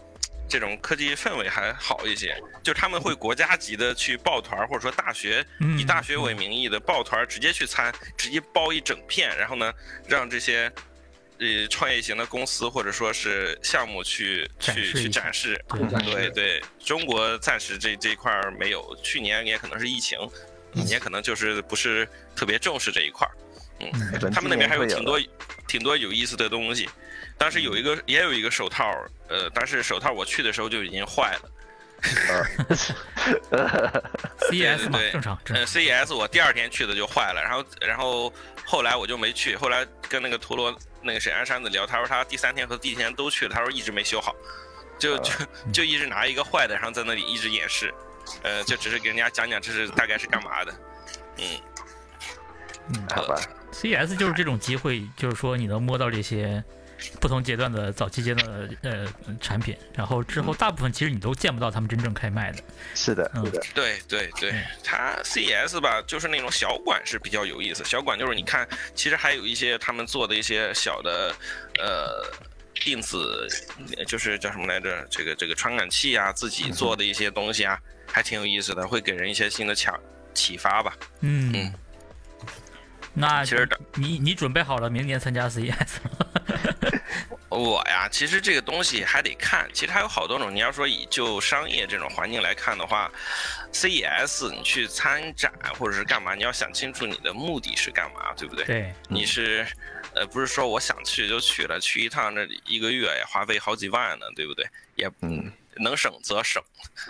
[0.49, 9.73] 这种科技氛围还好一些，就他们会国家级的去抱团儿，或者说大学嗯以大学为名义的抱团儿直接去参，直接包一整片，然后呢，
[10.07, 10.71] 让这些
[11.39, 15.61] 呃创业型的公司或者说是项目去去去展示。
[15.69, 20.17] 对对对，中国暂时这这一块儿没有，去年也可能是疫情，
[20.87, 23.31] 也可能就是不是特别重视这一块儿。
[23.79, 25.19] 嗯，他们那边还有挺多
[25.67, 26.89] 挺多有意思的东西。
[27.37, 28.91] 当时有一个也有一个手套，
[29.27, 31.51] 呃，但是手套我去的时候就已经坏了。
[33.49, 33.63] 呃
[34.51, 38.31] ，CES 嘛对对正常正呃，，CES 我第二天去的就坏了，然后然后
[38.63, 44.35] 后来我就没去，后来跟那个陀螺那个谁安山子聊，他说他第三天和第四天都去了，他说一直没修好，
[44.99, 45.31] 就就
[45.73, 47.91] 就一直拿一个坏的，然后在那里一直演示，
[48.43, 50.75] 呃，就只是给人家讲讲这是大概是干嘛的，
[51.37, 51.59] 嗯，
[52.93, 53.41] 嗯好吧
[53.73, 56.63] ，，CES 就是这种机会，就是说你能摸到这些
[57.19, 59.07] 不同阶段的早期阶段的呃
[59.39, 62.63] 产品，然后之后大部分其实你都见不到他们真正开卖的，
[62.95, 63.45] 是的，嗯。
[63.45, 67.83] 是的，对对对嗯，它 CES 吧，就是那种小馆是比较有意思。
[67.85, 71.35] 小馆就是你看，其实还有一些他们做的一些小的，
[71.79, 72.25] 呃，
[72.73, 73.47] 电子，
[73.97, 75.05] 呃就是叫什么来着？
[75.09, 79.87] 这个这个传感器啊，自己做的一些东西啊，还挺有意思的，会给人一些新的启
[80.33, 80.95] 启发吧。
[81.21, 81.51] 嗯。
[81.53, 81.73] 嗯，
[83.19, 85.71] 那其实你你准备好了明年参加 CES
[86.03, 86.27] 吗？
[87.49, 90.53] 我 我呀，其实这个东西还得看，其实还有好多种。
[90.53, 93.11] 你要说以就商业这种环境来看的话
[93.73, 98.65] ，CES 你去参展或者是干嘛，你要想清楚你的目的是干嘛，对不对？
[98.65, 99.65] 对，你是，
[100.13, 104.63] 呃，不是说我想去就去了，去一趟这一个月也，花费好几万呢，对不对？
[104.95, 106.61] 也嗯能省则省，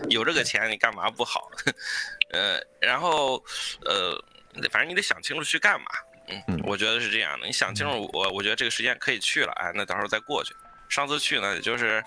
[0.09, 1.49] 有这个钱你干嘛不好？
[2.31, 3.43] 呃，然后
[3.85, 4.21] 呃，
[4.69, 5.87] 反正你得想清楚去干嘛。
[6.29, 7.45] 嗯嗯，我觉得是这样的。
[7.45, 10.53] 你想清楚，我我觉得这个时间可以去了，哎，那到时候再过去。
[10.89, 12.03] 上次去呢，也就是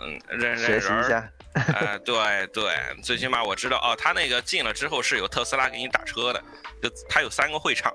[0.00, 1.30] 嗯认认学人儿，习一下。
[1.54, 6.42] 哎，对对，最起码我知道哦，他那个进了之后是有特斯拉给你打车的，
[6.82, 7.94] 就他有三个会场，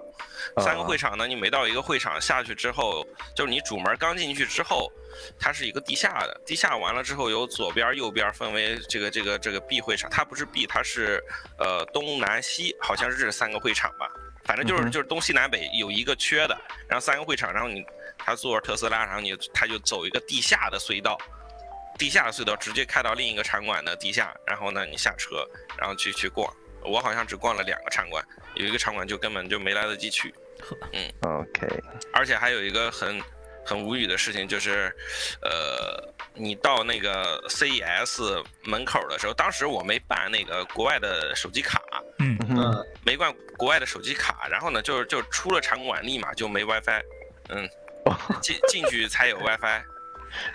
[0.63, 4.89] 三个哦会场呢，你每到一个会场下去之后，就是你主门刚进去之后，
[5.37, 11.21] 它是一个地下的，地下完了之后有左边、右边分为这个这个这个 B 会场，它不是 B，它是
[11.57, 14.09] 呃东南西，好像是这三个会场吧，
[14.45, 17.83] 反正就是、就是东西南北有一个缺的，然后三个会场，然后你
[18.17, 21.17] 他坐着特斯拉，然后你他就走一个地下的隧道。
[21.99, 25.45] 地下的隧道直接开到另一个场馆的地下，然后呢，你下车，
[25.77, 26.51] 然后去去逛。
[26.81, 30.33] 我好像只逛了两个场馆，有一个场馆就根本就没来得及去。
[30.93, 31.11] 嗯。
[31.21, 31.67] OK，
[32.13, 33.21] 而且还有一个很
[33.65, 34.89] 很无语的事情，就是，
[35.41, 36.01] 呃，
[36.33, 41.81] 你到那个 CES 门口的时候，当时我没办那个国外的手机卡，
[42.19, 42.85] 嗯，嗯。
[43.03, 47.03] 没办国外的手机卡，然后呢，就是就出了场馆立马就没 WiFi，
[47.49, 47.69] 嗯，
[48.41, 49.81] 进进去才有 WiFi，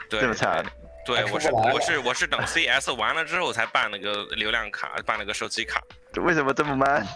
[0.09, 0.65] 对，这么惨
[1.05, 5.81] 对，我是我是我是等 CES 完了之后才办了个流量卡，办了个手机卡。
[6.17, 7.07] 为什么这么慢？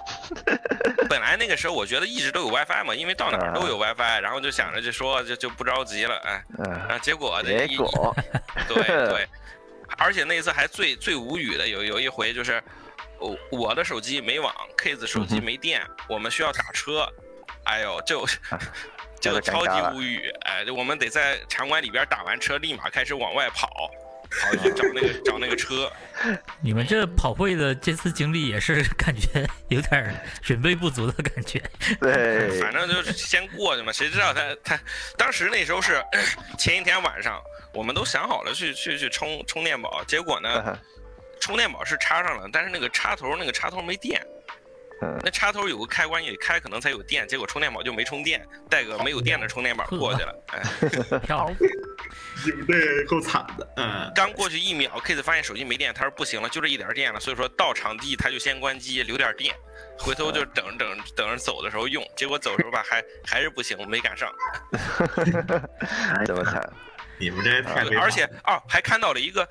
[1.09, 8.15] 本来那个时候我觉得一直都有 WiFi 嘛，因为到哪儿都啊有 WiFi，然后就想着就说就就不着急了，哎，嗯，啊，结果结果
[8.69, 9.29] 对对，
[9.97, 12.63] 而且那次还最最无语的有有一回就是，
[13.19, 17.09] 我我的手机没网，K 子手机没电，我们需要打车，
[17.65, 18.27] 哎呦就。
[19.21, 23.91] 就这个超级无语，哎，我们得在场馆里边打完车，立马开始往外跑，
[24.41, 25.91] 跑去找那个找那个车。
[26.61, 31.63] 你们这跑会的这次经历也是 感觉有点准备不足的感觉。
[32.01, 34.81] 对， 反正就是先过去嘛，谁知道他他
[35.17, 36.03] 当时那时候是
[36.59, 40.79] 前一天晚上，我们都想好了去去去充充电宝，结果呢，
[41.41, 44.38] 充电宝是插上了，但是那个插头那个插头没电，嗯
[45.23, 50.63] 那插头有个开关，你得开可能才有电，结果充电宝就没充电，带个没有电的充电宝过去了，哎，
[52.45, 59.55] 你们这够惨的，嗯，刚过去一秒，K 子发现手机没电，他说不行了，就这一点电了，所以说到场地他就先关机留点电，
[59.99, 64.33] 回头就等等等着走的时候用，结果走的时候吧还还是不行，没赶上。
[66.27, 66.63] 怎么惨，
[67.19, 69.49] 你们这太而且哦，还看到了一个，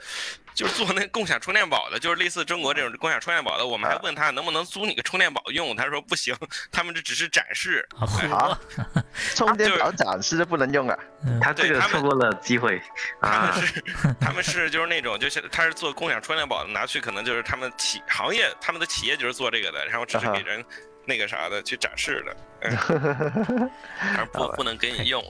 [0.58, 6.36] 就是做那共享充电宝的，就是类似中国这种共享充电宝的，我们还啊问他能不能租你个充电宝用，他说不行，
[6.72, 7.88] 他们这只是展示。
[8.32, 8.60] 啊
[9.36, 10.98] 充电宝展示就不能用啊？
[11.40, 12.82] 他这个对他们错过了机会
[13.22, 13.68] 他啊们！
[13.68, 13.84] 是，
[14.20, 20.66] 他们是就是那种，就是他是做共享充电宝的，拿去可能就是他们企行业，他们的企业就是做这个的，然后只是给人
[21.06, 23.70] 那个啥的去展示的，嗯，
[24.18, 25.24] 而不不能给你用。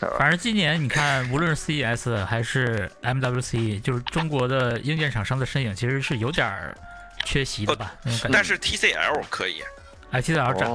[0.18, 6.76] 反正今年你看，无论是 CES 还是 MWC，就是中国的硬件厂商的身影其实是有点儿
[7.24, 7.94] 缺席的吧？
[8.32, 9.62] 但是 TCL 可以。
[10.10, 10.68] 哎，TCL 展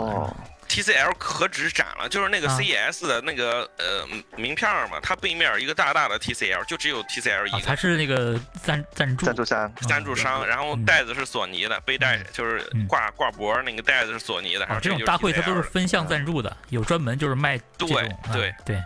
[0.71, 2.57] ，TCL 可止展了，就是那个啊。
[2.57, 4.07] CES 的那个呃
[4.37, 7.65] 名片嘛，它背面一个大大的 TCL，就只有 TCL 一啊，个。
[7.65, 9.25] 它是那个赞赞助。
[9.25, 12.87] 赞助商，赞助商，然后袋子是索尼的，背带就是嗯。
[12.87, 18.83] 挂挂脖那个袋子是索尼的，然啊，这种大会它都是分项赞助的，有专门就是卖这种对啊对对，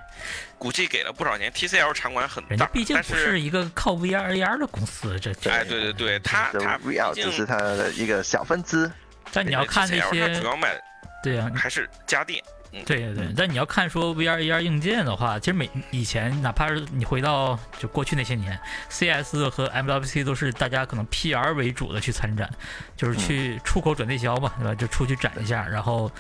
[0.57, 1.51] 估计给了不少钱。
[1.51, 8.89] TCL 场馆很大，人家毕竟不是一个靠 VR AR 的公司，这这哎，对对对，它它 VR 只是它的一个小分支。
[9.31, 10.79] 但你要看那 TCL 它些主要卖
[11.25, 12.43] 对啊，还是家电。
[12.85, 18.59] 对对对，但你要看说 VR AR 硬件的话，其实每以前哪怕是你回到就过去那些年
[18.89, 22.49] ，CS 和 MWC 都是大家可能 PR 为主的去参展，
[22.97, 24.75] 就是去出口转内销嘛，对吧？
[24.75, 26.11] 就出去展一下，然后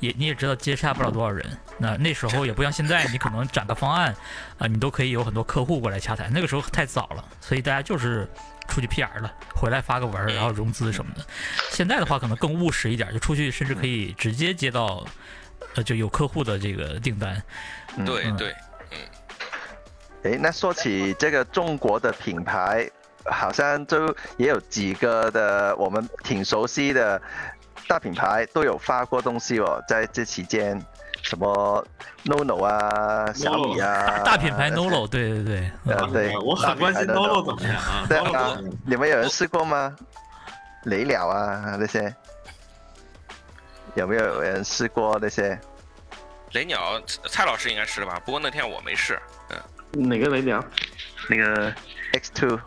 [0.00, 1.46] 也你也知道接洽不了多少人。
[1.76, 4.16] 那那时候也不像现在，你可能展个方案
[4.56, 6.32] 啊，你都可以有很多客户过来洽谈。
[6.32, 8.26] 那个时候太早了，所以大家就是
[8.68, 11.26] 出去 PR 了，回来发个文，然后融资什么的。
[11.70, 15.04] 现在的话可能更务实一点，就出去甚至可以直接接到。
[15.74, 17.42] 呃，就有客户的这个订单，
[18.06, 18.36] 对嗯。
[18.36, 18.54] 对。
[20.22, 22.88] 对，哎，那说起这个中国的品牌，
[23.24, 24.06] 好像就
[24.38, 27.20] 也有几个的我们挺熟悉的
[27.86, 30.80] 大品牌都有发过东西哦，在这期间，
[31.22, 31.86] 什么
[32.24, 39.94] NONO 啊、小米啊，大大品牌 Nolo，对对对，对，我很关心大品牌 Nolo 怎么样啊对啊，你们有人试过吗？
[40.84, 42.14] 雷鸟啊那些，
[43.94, 45.58] 有没有人试过那些？
[46.52, 48.20] 雷鸟蔡老师应该试了吧？
[48.24, 49.20] 不过那天我没试。
[49.50, 50.64] 嗯，哪个雷鸟？
[51.28, 51.74] 那个
[52.12, 52.58] X Two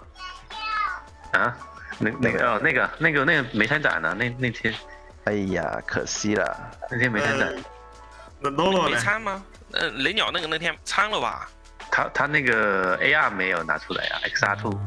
[1.32, 1.58] 啊，
[1.98, 4.72] 那那个哦，那个那个那个没参展呢，那那天
[5.26, 6.72] 哎呀，可惜了。
[6.90, 7.54] 那天没参展，
[8.40, 8.98] 那 Nolo 没呢？
[8.98, 9.44] 参吗？
[9.72, 11.48] 呃，雷鸟那个那天参了吧？
[11.92, 14.80] 他他那个 AR 没有拿出来啊，XR Two，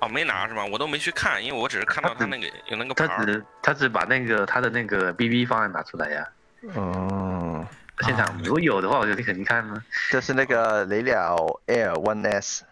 [0.00, 0.64] 哦，没拿是吧？
[0.64, 3.06] 我都没去看，因为我只是看到他那个有那个牌。
[3.06, 6.28] 他只他只把那个他的那个 BB 方案拿出来呀。
[6.74, 7.66] 嗯，
[8.00, 9.82] 现场如果有的话，我就肯定看呢。
[10.10, 11.36] 就是那个雷鸟
[11.66, 12.64] Air One S。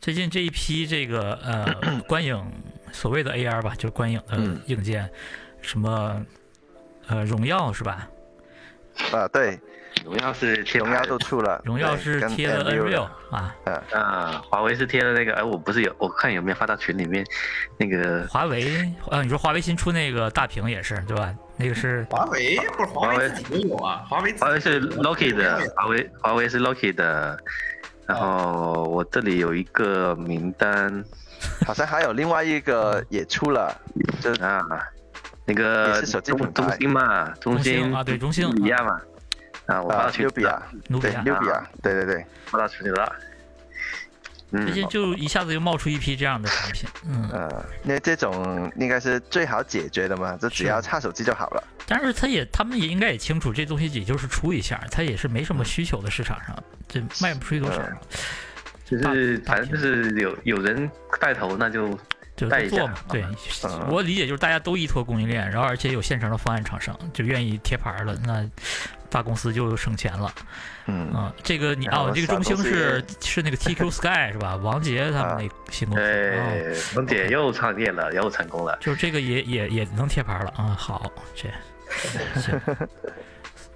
[0.00, 2.52] 最近这一批这个呃 观影
[2.92, 5.10] 所谓的 AR 吧，就是观影的嗯硬件，
[5.60, 6.24] 什么
[7.08, 8.08] 呃荣耀是吧？
[9.12, 9.58] 啊，对，
[10.04, 13.54] 荣耀是贴荣耀都出了，荣耀是贴了 Unreal 啊，
[13.92, 17.24] 啊，华为是贴了那个，哎，我不是有，我看有没有发到群里面，
[17.76, 21.32] 那个华为啊，你说华为新出那个大屏也是对吧？
[21.56, 27.38] 那个是华为不是华为自己都有啊，华为华为是 Loki 的，华为华为是 Loki 的，
[28.06, 31.04] 然后我这里有一个名单
[31.64, 33.76] 好像还有另外一个也出了，
[34.20, 34.60] 就啊，
[35.48, 39.00] 那个是手机品中中兴嘛，中中兴兴啊对中兴一样嘛，
[39.64, 43.10] 啊，我发啊到群里了，纽比亚，对努比亚，对对对，发到群里了，
[44.50, 51.64] 最嗯，近就一下子又冒出一批这样的产品，嗯，呃，那这种应该是最好解决的嘛，就只要差手机就好了。
[51.86, 56.54] 但是他也他们也应该也清楚，这东西也就是出一下，它也是没什么需求的市场上，
[56.86, 57.82] 这卖不出去多少，
[58.84, 61.98] 就是反正就是有有人带头，那就
[62.38, 62.94] 就做嘛。
[63.08, 63.22] 对，
[63.64, 68.48] 嗯我理解就是大家都依托供应链，然后而且有现成的方案厂商，就愿意贴牌了，那
[69.10, 70.32] 大公司就省钱了。
[70.86, 74.56] 嗯，啊，这个你哦，这个中兴是是那个 TQ Sky 是吧？
[74.56, 76.64] 王杰他们那个新公司，哦，哎，
[76.96, 78.78] 王杰又创业了，又成功了。
[78.80, 80.76] 就是这个也也也能贴牌了啊。
[80.78, 81.48] 好，这
[82.40, 82.60] 行。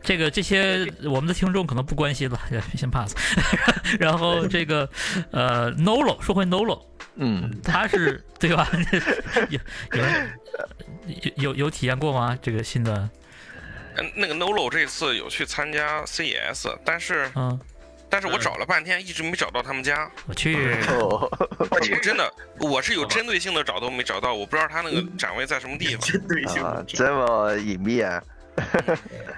[0.05, 2.37] 这个这些我们的听众可能不关心了，
[2.75, 3.15] 先 pass。
[4.01, 4.89] 然后这个
[5.31, 6.83] 呃，Nolo 说回 Nolo，
[7.17, 8.69] 嗯，他是对吧？
[9.51, 9.61] 有
[9.93, 10.05] 有
[11.07, 12.39] 有有有体验过吗？
[12.41, 13.11] 这个新的？
[13.97, 17.61] 嗯，那个 Nolo 这次有去参加 CES，但是嗯，
[18.09, 20.11] 但是我找了半天，一直没找到他们家。
[20.27, 21.29] 我去，哦，
[21.71, 26.01] 我真的，我是有针对性的找都没找到，我不知道他那个展位在什么地方。
[26.01, 28.23] 针对性这么隐秘啊，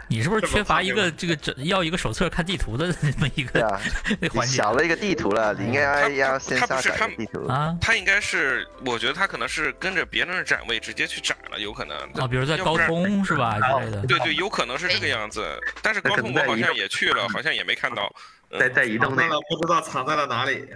[0.09, 3.61] 你是不是缺乏一个这个这要一个手册看地图的这么一个
[4.21, 7.47] 那环节少了一个地图了，你应该要先他不下是他们载地图。
[7.47, 7.77] 啊？
[7.81, 11.97] 他应该是，我觉得他可能是跟着别人的展位直接去展了，有可能。
[12.15, 14.07] 啊，比如在高通是吧之类的。
[14.07, 15.47] 对对，有可能是这个样子。
[15.81, 18.13] 但是高通我好像也去了，好像也没看到。
[18.51, 20.69] 嗯在在移动那个不知道藏在了哪里。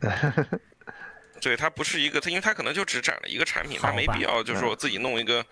[1.38, 5.44] 对，它不是一个，它因为它可能就只展了一个产品，它没必要就是我自己弄一个，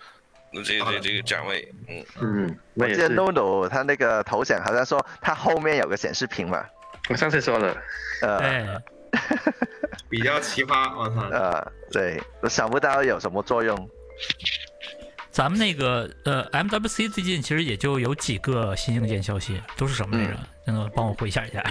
[0.52, 1.72] 呃这这这个展位。
[1.88, 6.64] 嗯，嗯，我记得，Nono 他那个头像好像说他后面有个显示屏嘛，
[7.10, 7.76] 我上次说了，
[8.22, 8.82] 呃哎，
[10.08, 11.28] 比较奇葩，我操！
[11.30, 13.76] 呃，对，我想不到有什么作用。
[15.38, 20.36] 咱们那个呃，MWC 最近其实也就有几个新硬件消息，都是什么来着？
[20.66, 21.62] 嗯，帮我回想一下。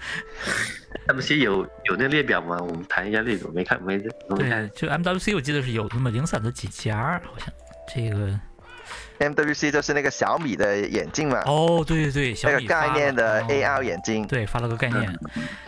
[1.08, 2.58] MWC 有有那列表吗？
[2.60, 4.04] 我们谈一下列表，没看没没
[4.36, 4.68] 对，。
[4.76, 7.48] 就 MWC 我记得是有那么零散的几家，好像
[7.94, 8.38] 这个
[9.20, 15.18] MWC 就是那个小米的眼镜嘛，哦，对对对，小那个米概念的 AR 眼镜，对，发了个概念，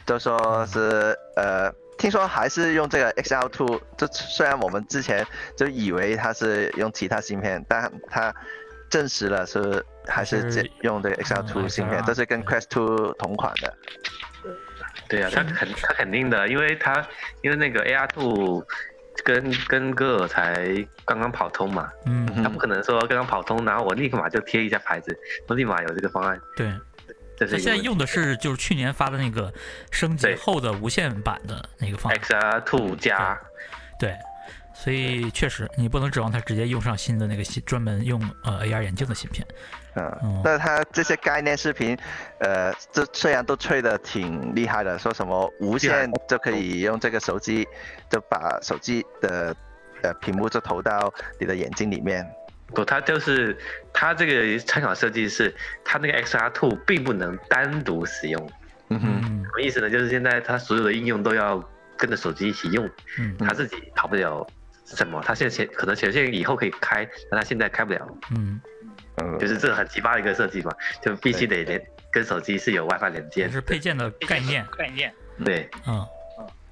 [0.05, 1.72] 都说是呃，
[2.03, 5.24] 听说还是用这个 XL Two，这虽然我们之前
[5.57, 8.34] 就以为它是用其他芯片，但它
[8.90, 13.72] 证实了是还是这用这个 XL Two 芯片这是跟 Quest Two 同款的。
[15.09, 17.07] 对啊，他肯他肯定的，因为他
[17.42, 18.66] 因为那个 AR Two
[19.22, 22.42] 跟跟歌尔才刚刚跑通嘛，嗯，嗯。
[22.42, 26.68] 他不可能说刚刚跑通，然后我立马就贴一下牌子，我立马有这个方案，对。
[27.47, 29.53] 他现在用的是就是去年发的那个
[29.90, 33.38] 升级后的无线版的那个方案，XR Two 加，
[33.99, 34.16] 对，
[34.74, 39.47] 所以确实你不能指望它直接用上新的那个新专门用呃 AR 眼镜的芯片。
[39.95, 41.95] 嗯嗯，但是它这些概念视频，
[42.38, 47.68] 呃，这虽然都吹的挺厉害的，说什么无线就可以用这个手机，
[48.09, 49.55] 就把手机的
[50.03, 52.26] 呃屏幕就投到你的眼睛里面。
[52.74, 53.56] 不，它就是
[53.92, 55.54] 它这个参考设计是
[55.84, 58.50] 它那个 XR Two 并不能单独使用，
[58.88, 59.90] 嗯哼，嗯什么意思呢？
[59.90, 61.62] 就是现在它所有的应用都要
[61.96, 64.46] 跟着手机一起用，嗯它自己跑不了
[64.84, 68.06] 什么，它现在前可能前线以后可以开，但它现在开不了。
[68.34, 68.60] 嗯，
[69.16, 74.66] 嗯就是这很奇葩的一个设计嘛，就必须得连跟手机是有 WiFi 连接也是配件的概念。
[74.76, 75.12] 概念。
[75.44, 76.06] 对，嗯，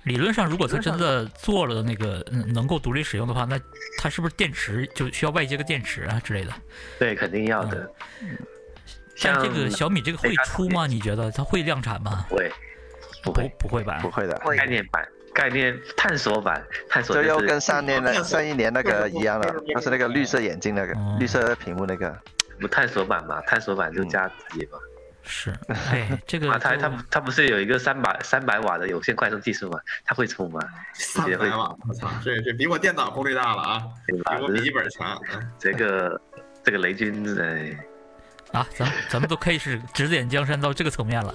[0.05, 3.61] 理论上如果它真的做了那个嗯能够独立使用的话，那
[3.99, 6.53] 它是不是电池就需要外接个电池啊之类的？
[6.99, 7.91] 对，肯定要的。
[8.23, 8.37] 嗯
[9.17, 10.87] 像这个小米这个会出吗？
[10.87, 12.25] 你觉得它会量产吗？
[12.31, 12.51] 不会
[13.23, 14.11] 不不会不会吧不？
[14.11, 22.19] 会的，概念版概念探索版探索就又跟上年的上一年那个一样了就是，那个绿色眼镜那个哦绿色屏幕那个，
[22.59, 23.43] 不探索版嘛？
[23.43, 24.79] 探索版就加直接嘛。
[25.31, 25.55] 是，
[25.91, 29.79] 哎，这个啊，它就它它不是有一个三百三百瓦的有线快充技术吗？
[30.05, 30.61] 他会充吗？
[30.93, 34.15] 三百瓦，我操，这这比我电脑功率大了啊， 比？
[34.43, 35.17] 我笔记本强。
[35.33, 36.21] 嗯这个
[36.65, 37.75] 这个雷军哎，
[38.53, 41.33] 啊，咱咱们都开始指点江山到这个层面了，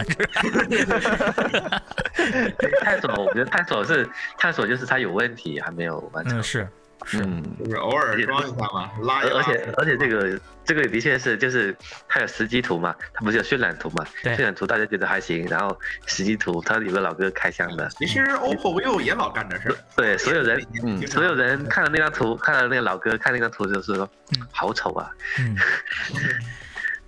[2.83, 6.43] 探索，我觉得探索是探索，就是它有问题还没有完成嗯，。
[6.43, 6.67] 是
[7.03, 9.35] 是，嗯，就是偶尔装一下嘛，拉一拉。
[9.35, 11.75] 而而且而且这个这个的确是，就是
[12.07, 14.05] 它有实际图嘛，它不是有渲染图嘛？
[14.23, 19.77] 对渲染图大家觉得还行，然后实际图它有个老哥开箱的，其实 OPPO、vivo 也老干这事。
[19.95, 25.11] 对，所有人嗯所有人看了那张图，看了那个老哥看那张图，就是说嗯，好丑啊！
[25.39, 25.55] 嗯。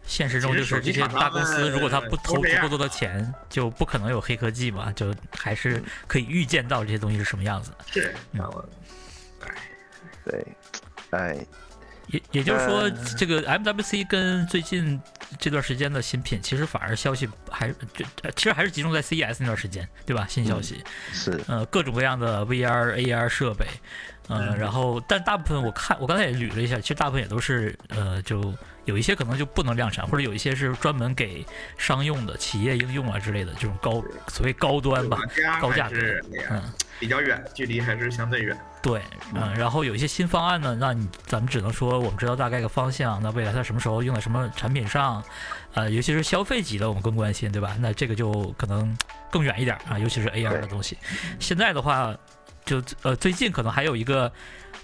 [0.09, 7.77] 现实中就是这些大公司，如果他不投足够多的钱，就不可能有黑科技嘛，就还是可以预见到这些东西是什么样子的。
[7.91, 8.39] 是，嗯
[10.30, 10.47] 对，
[11.11, 11.38] 哎，
[12.07, 14.99] 也也就是说嗯，这个 MWC 跟最近
[15.39, 20.25] 这段时间的新品，其实反而消息还这呃其实还是集中在 CES 那段时间，对吧？
[20.30, 23.65] 新消息，是，呃，各种各样的 VR、AR 设备，
[24.28, 28.53] 呃，然后但大部分我看我刚才也捋了一下，其实大部分也都是呃，就
[28.86, 31.45] 有一些可能就不能量产，或者有一些是专门给
[31.78, 35.17] 商用的、企业应用啊之类的这种高所谓高端吧，
[35.61, 36.73] 高价格还是哎呀嗯。
[36.99, 38.57] 比较远，距离还是相对远。
[38.81, 39.01] 对，
[39.33, 45.23] 嗯，然后有一些新方案呢，那你咱们只能说我们知道大概个方向，那未来它什么时候用在什么产品上，
[45.73, 47.75] 呃，尤其是消费级的，我们更关心，对吧？
[47.79, 48.95] 那这个就可能
[49.31, 50.97] 更远一点啊，尤其是 AR 的东西。
[51.39, 52.15] 现在的话，
[52.65, 54.31] 就呃最近可能还有一个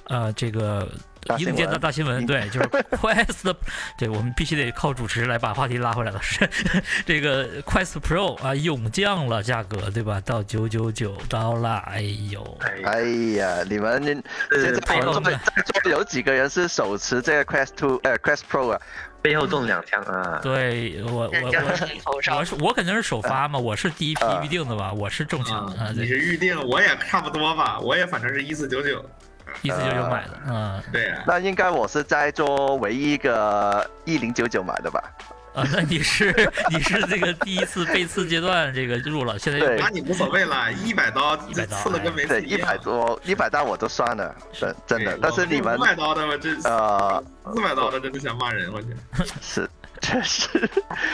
[0.06, 0.92] 呃这个
[1.38, 2.68] 硬件的大新闻，对，就是
[2.98, 3.54] Quest，
[3.98, 6.22] 对我们必须得靠主持来把话题拉回来了。
[6.22, 6.50] 是
[7.06, 10.22] 这个 Quest Pro 啊，勇降了价格，对吧？
[10.26, 12.58] 到九九九刀了，哎呦。
[12.62, 13.02] 哎，哎
[13.38, 18.82] 呀，你们现是在背后在在座有几个人是手持这个 Quest Two 呃 Quest Pro 啊？
[19.22, 20.42] 背后中两枪啊！
[20.44, 22.44] 对我我我我。
[22.44, 29.02] 是我肯定是首发嘛，我是第一批啊预定的吧，我是中枪啊，你，是预定，我也差不多吧，我也反正是一四九九。
[29.62, 35.02] 一四九九买的，嗯对啊，那应该我是在做唯一一个一零九九买的吧？
[35.54, 36.34] 啊，那你是
[36.72, 42.78] 你是这个第一次背刺阶段这个入了，现在又对那你无所谓了，一百刀100刀刺了跟没对，刺样一百。
[42.78, 45.16] 多一百刀我都算了，真真的。
[45.22, 47.24] 但是你们四百刀的，我真呃
[47.54, 48.88] 四百刀的，真的想骂人，我去。
[49.42, 49.70] 是
[50.02, 50.68] 确实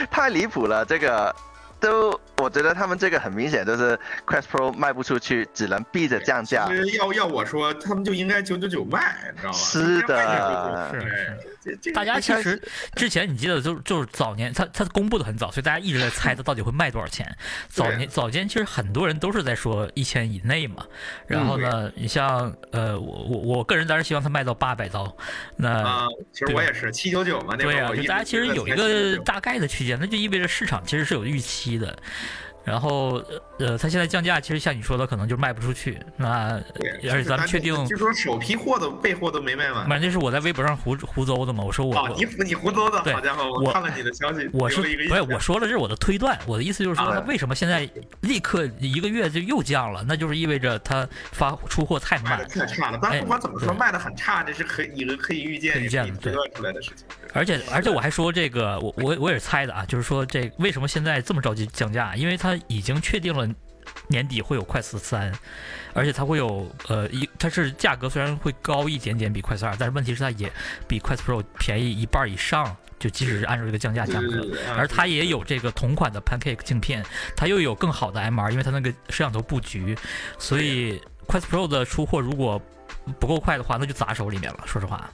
[0.09, 1.35] 太离谱了，这个
[1.79, 6.75] 都我觉得他们这个很明显就是 Quest Pro 卖不出去，只能逼着降价其。
[6.75, 9.57] 实要要我说，他们就应该九九九卖，你知道吗？
[9.57, 12.61] 是的应该卖999是对这这大家其实
[12.95, 17.37] 之前你记得就就是早年他他公布的很早，所以大家一直在猜它到底会卖多少钱。
[17.67, 20.85] 早年早间其实很多人都是在说一千以内嘛，
[21.27, 25.15] 然后呢，你像呃我我我个人当然希望它卖到八百刀，
[25.57, 25.89] 那。
[25.89, 31.97] 啊，其实我也是七九九嘛，对啊，就大家其实有一觉得才799个大概的区间，那就意味着市场其实是有预期的。
[32.69, 33.21] 然后
[33.57, 35.99] 呃，它现在降价，其实像你说的，可能就卖不出去。
[36.15, 36.61] 那
[37.11, 39.89] 而且咱们确定，就说首批货的备货都没卖完。
[39.89, 41.63] 反正这是我在微博上胡胡诌的嘛。
[41.63, 47.89] 我说我哦，你你胡诌的，好家伙，我我看了你的消息，我是不是我说了这是我的推断，我的意思就是说，啊它为什么现在
[48.21, 50.03] 立刻一个月就又降了？
[50.07, 52.99] 那就是意味着它发出货太慢，太差了。
[53.01, 57.05] 但哎不管怎么说，对卖的很差，这是可以一个可以预见、可以预见推断出来的事情。
[57.33, 62.15] 而且而且我还说这个，我我我也是猜的啊，就是说这为什么现在这么着急降价？
[62.15, 63.47] 因为它已经确定了
[64.07, 65.31] 年底会有快四三，
[65.93, 70.51] 而且它会有呃一，它是价格虽然会高一点点比快四二，但是问题是它也
[70.87, 74.45] 比快四 Pro 便宜一半以上，就即使是按照这个降价价格。
[74.77, 77.03] 而它也有这个同款的 Pancake 镜片，
[77.35, 79.97] 它又有更好的 MR，因为它那个摄像头布局，
[80.37, 82.61] 所以 Quest Pro 的出货如果
[83.19, 84.59] 不够快的话，那就砸手里面了。
[84.65, 85.09] 说实话，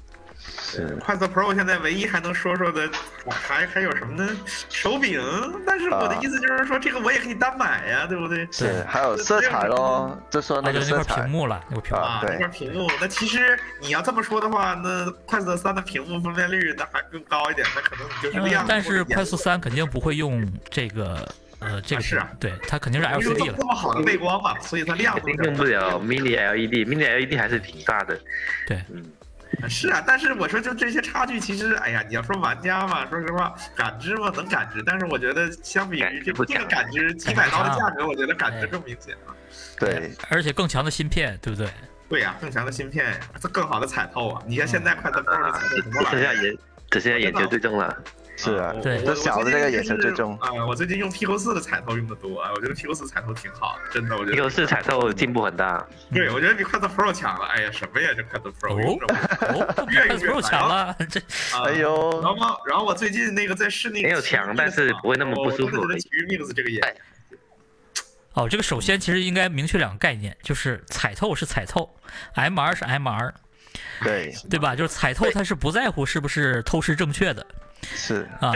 [0.58, 2.90] 是快速 Pro 现在唯一还能说说的，
[3.30, 4.36] 还还有什么呢？
[4.70, 5.22] 手柄。
[5.66, 8.48] 但是我的意思就是说，这个我也可以单买呀，对不对？
[8.52, 12.04] 是还有色彩咯，就说那啊，就那块个色彩屏幕了，那块屏幕。
[12.04, 21.28] 啊，那块屏幕，那其实你要这么说的话，那快速三的屏幕分辨率那还更高一点，那可能你就是嗯亮。，但是快速三肯定不会用这个
[21.60, 23.56] 呃这个是啊对，它肯定是 LCD 了。
[23.58, 28.20] 这么好的背光嘛，所以它亮肯定用不了 Mini LED，Mini LED 还是挺大的。
[28.68, 29.04] 对，嗯，
[29.70, 39.34] 是啊，但是我说就这些差距，其实哎呀，你要说玩家嘛，说实话，感知嘛能感知，但是我觉得相比于这这个感知几百刀的价 格，我觉得感知更明显啊。
[39.80, 41.70] 对，而且更强的芯片，对不对？
[42.08, 44.44] 对呀、更强的芯片，这更好的彩透啊！
[44.46, 46.20] 你看现在快乐 Pro 的彩透什么玩意儿？
[46.20, 46.58] 这下研，
[46.92, 47.98] 这现在研究最重了。
[48.46, 57.46] 是啊对这小的这个眼神最重啊、我最近用 Pico 四的彩头用的多啊，我觉得 Pico 四彩头挺好，真的，我觉得 P Q 四彩透进步很大，对，我觉得比 Quad Pro 强了。
[57.48, 61.20] 哎呀，什么呀，这 Pro 用着我哦，越快 Pro 强了，这
[61.56, 65.78] 啊哎呦然后然后我最近那个在试那个没有强但是不会那么不舒服
[66.54, 66.82] 这个眼
[68.34, 71.96] 哦，这个首先其实应该明确两个概念，就是彩透是彩透
[72.36, 73.32] ，MR 是 MR，
[74.04, 74.76] 对，对吧？
[74.76, 77.46] 就是彩透它是不在乎是不是透视正确的
[77.94, 78.28] 是。
[78.40, 78.54] 啊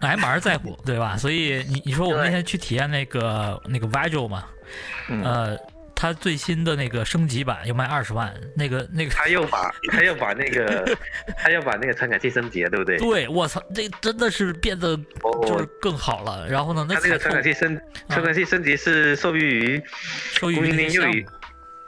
[0.00, 1.16] 还蛮在乎，对吧？
[1.16, 4.44] 所以你你说我们那天去体验那个那个 Vigil 嘛，
[5.08, 5.22] 嗯。
[5.22, 5.58] 呃，
[5.94, 10.96] 它最新的那个升级版要卖二十万，那个那个他又把 他又把那个
[11.38, 12.98] 他又把那个传感器升级了，对不对？
[12.98, 16.48] 对，我操，这真的是变得就是哦，更好了。
[16.48, 19.82] 然后呢，那个传感器升传感器升级是受益于
[20.32, 21.12] 受益于供应那个项目。
[21.12, 21.28] 链又有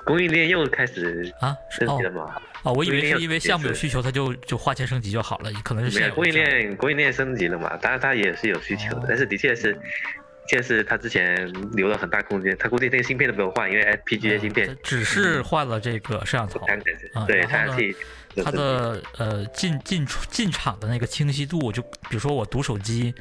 [0.04, 2.36] 供应链又开始啊，升级了嘛？
[2.62, 7.76] 哦，我以为是因为项目有需求，他就就花钱升级就好了，可能是没有供应链供应链升级了嘛？
[7.78, 9.78] 当然它也是有需求哦的，但是的确是。
[10.46, 16.60] 确实，他之前留了很大空间，他估计那个芯片都没有换，因为 FPGA 芯片它只是换了这个摄像头，
[17.26, 17.96] 对然后呢传感器
[18.34, 23.14] 有它的呃进进出进场的那个清晰度，就比如说我读手机，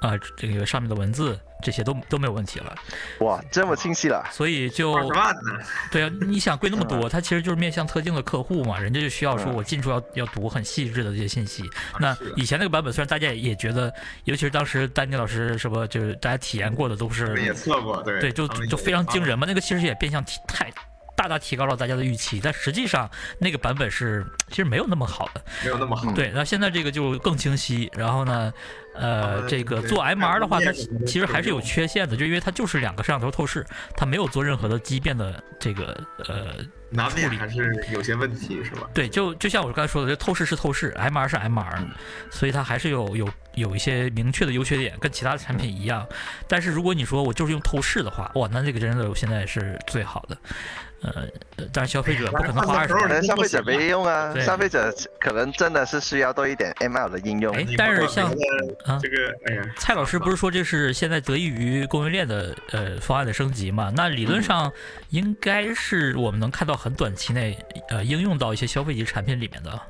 [0.00, 2.74] 啊、这个上面的文字这些都都没有问题了，
[3.20, 4.94] 哇，这么清晰了，所以就
[5.90, 11.64] 对啊，你想贵那么多，它其实就是面向特定的客户嘛，人家就需要说嗯我进出要要读很细致的这些信息。
[11.98, 13.92] 那以前那个版本虽然大家也觉得，
[14.24, 19.46] 尤其是当时丹尼老师什么，就是大家体验过的都是也测过，对对，就就非常惊人嘛。
[19.46, 20.70] 那个其实也变相提太
[21.16, 25.42] 大大提高了大家的预期，但实际上那个版本是其实没有那么好的。
[25.64, 26.12] 没有那么好。
[26.12, 28.52] 对，那现在这个就更清晰，然后呢，
[28.98, 33.64] 呃，这个做 MR 的话，它其实还是有缺陷的，就因为它就是两个摄像头透视，
[33.96, 36.56] 它没有做任何的畸变的这个呃，
[36.90, 38.88] 难免还是有些问题，是吧？
[38.94, 41.78] 对，就就像我刚才说的，这透视是透视，MR 是 MR，
[42.30, 46.06] 所以它还是有有有一些明确的优缺点，跟其他的产品一样。
[46.48, 50.36] 但是如果你说我就是用透视的话，哇，那这个真的现在是最好的。
[51.02, 57.54] 呃，呃当然消费者不可能花二十万可能消费者没用啊，消费者可能真的是需要多一点 ML 的应用。
[57.54, 58.30] 哎但是像
[58.84, 59.16] 啊这个，
[59.46, 63.92] 哎呀，蔡老师不是说这是现在得益于供应链的呃方案的升级嘛？
[63.94, 64.72] 那理论上
[65.10, 67.58] 应该是我们能看到很短期内
[67.90, 69.80] 呃应用到一些消费级产品里面的。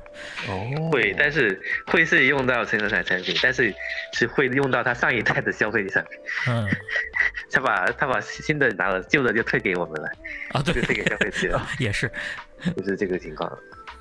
[0.47, 3.73] 哦，会，但是会是用到成人产产品，但是
[4.13, 6.67] 是会用到他上一代的消费产品，嗯
[7.51, 10.09] 他把他把新的拿了，旧的就退给我们了，
[10.51, 12.11] 啊，对就，退给消费者了， 也是。
[12.75, 13.47] 就是这个情况。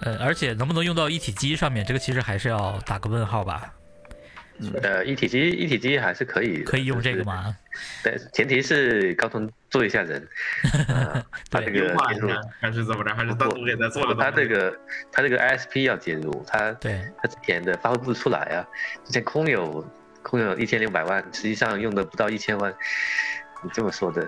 [0.01, 3.71] 呃，而且能不能用到一体机上面，这个其实还是要打个问号吧？
[4.83, 7.27] 呃，一体机一体机还是可以，可以用这个就是？
[7.27, 7.57] 吗？
[8.03, 10.27] 但前提是高通做一下人，
[10.89, 12.15] 呃、他这个还
[12.73, 13.15] 是怎么着？
[13.15, 14.15] 还是单独给他做了？
[14.15, 14.75] 他这个
[15.13, 18.67] 他这个 ISP 要接入，他对，他之前的发挥不出来啊，
[19.05, 19.87] 之前空有
[20.23, 22.75] 空有一千六百万，实际上用的不到一千万，
[23.63, 24.27] 你这么说的，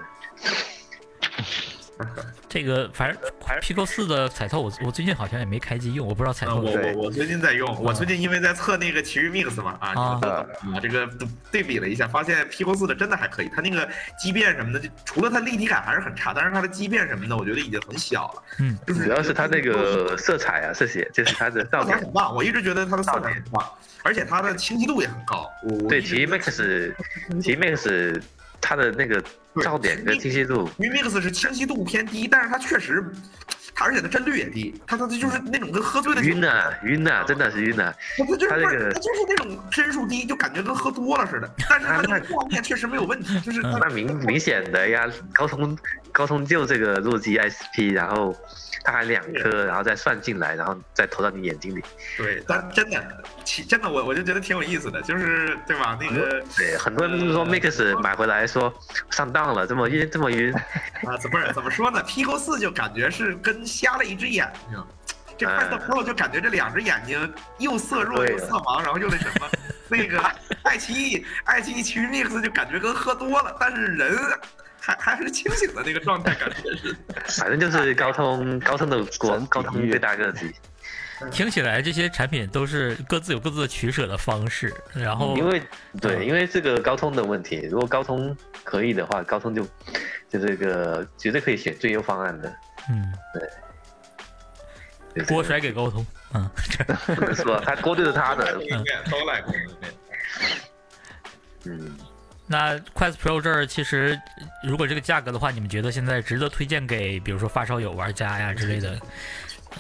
[2.49, 3.21] 这个反正
[3.61, 6.71] Pico 四的彩透，我我最近好像也没开机用，我不知道彩啊，透的。
[6.71, 10.47] 我我我最近在用，我最近因为在测那个奇遇 Mix 嘛，啊，啊
[10.81, 11.09] 这个
[11.51, 13.89] 对比了一下，发现 Pico 四的真的还可以，它那个
[14.19, 18.43] 畸变什么的，就除了它立体感还是很差，但是它的畸变什么的，我觉得已经很小了。
[18.61, 21.97] 嗯，就是主要是它那个色彩啊，这些就是它的照点。
[21.97, 23.65] 色彩很棒，我一直觉得它的色彩很棒，
[24.03, 25.51] 而且它的清晰度也很高。
[25.89, 26.95] 对，奇 Max，
[27.43, 28.23] 奇 Max
[28.61, 29.23] 它的那个
[29.63, 33.05] 噪点的清晰度，Remix 是清晰度偏低，但是它确实，
[33.79, 37.95] 它而且它帧率也低，它它就是那种跟喝醉的酒晕呐晕呐，真的是晕呐。
[38.17, 41.49] 它它就是它这个它就是那种帧数低，就感觉跟喝多了似的。
[41.71, 45.79] 但是它那个画面确实没有问题，就是它那明明显的呀，高通
[46.11, 48.37] 高通就这个弱鸡 ISP，然后
[48.83, 51.81] 它还两颗，然后再算进来，然后再投到你眼睛里。
[52.17, 55.97] 对，但真的，其真的我我就觉得挺有意思的，就是对吧？
[56.01, 58.73] 那个对，很多人都说 Mix 买回来说
[59.11, 60.53] 上当了，这么晕这么晕，
[61.07, 64.83] 啊，怎么怎么说呢？Pico 四就感觉是跟瞎了一只眼睛。
[65.37, 69.49] 这 Quest 嗯 Pro 就感觉这两只眼睛又色弱又色盲，然后又那什么，
[69.89, 70.21] 那个
[70.65, 74.19] 爱奇艺爱奇艺奇遇 Mix 就感觉跟喝多了，但是人
[74.81, 76.97] 还还是清醒的那个状态，感觉是。
[77.41, 80.53] 反正就是高通高通的国高通最大个机，
[81.31, 85.63] 听起来这些产品都是各自有各自的取舍的方式，然后因为
[86.01, 89.63] 对，嗯因为这个高通的问题，如果高通可以的话，高通就
[90.29, 92.53] 就这个绝对可以选最优方案的。
[92.89, 93.13] 嗯，
[95.15, 95.25] 对。
[95.25, 96.49] 锅甩给高通，嗯，
[97.07, 98.61] 不能说他锅对着他的，都。
[101.65, 101.99] 嗯，
[102.47, 104.17] 那 Quest Pro 这儿其实
[104.63, 108.97] 如果这个价格的话，你们觉得现在值得推荐给比如说发烧友、玩家呀之类的？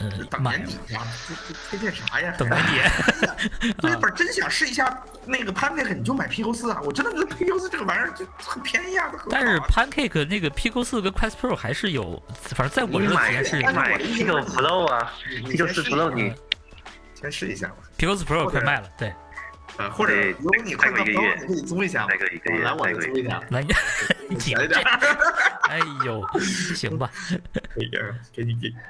[0.01, 2.33] 嗯，等年底吧，这这推荐啥呀？
[2.39, 3.73] 等年底。
[3.81, 6.81] 对，不是真想试一下那个 Pancake，你就买 Pico 四啊！
[6.85, 12.23] 我真的觉得 Pico 四这个玩意儿就很便宜啊，但是 Pancake 那个 Pico 四跟 Quest Pro 还是有，
[12.55, 16.33] 反正在我这个体验是你买 Pico Pro 啊你，Pico 四 Pro 你
[17.15, 17.77] 先试一下吧。
[17.99, 19.13] Pico 四 Pro 快卖了，对，
[19.79, 22.15] 呃，或者对如果你快到再过一个月 Pro，你可以租一下来
[22.75, 23.63] 我这租一下，来，
[24.31, 24.81] 你便宜点。
[25.69, 26.25] 哎呦，
[26.75, 27.11] 行吧，
[27.75, 28.73] 可以啊，给你给。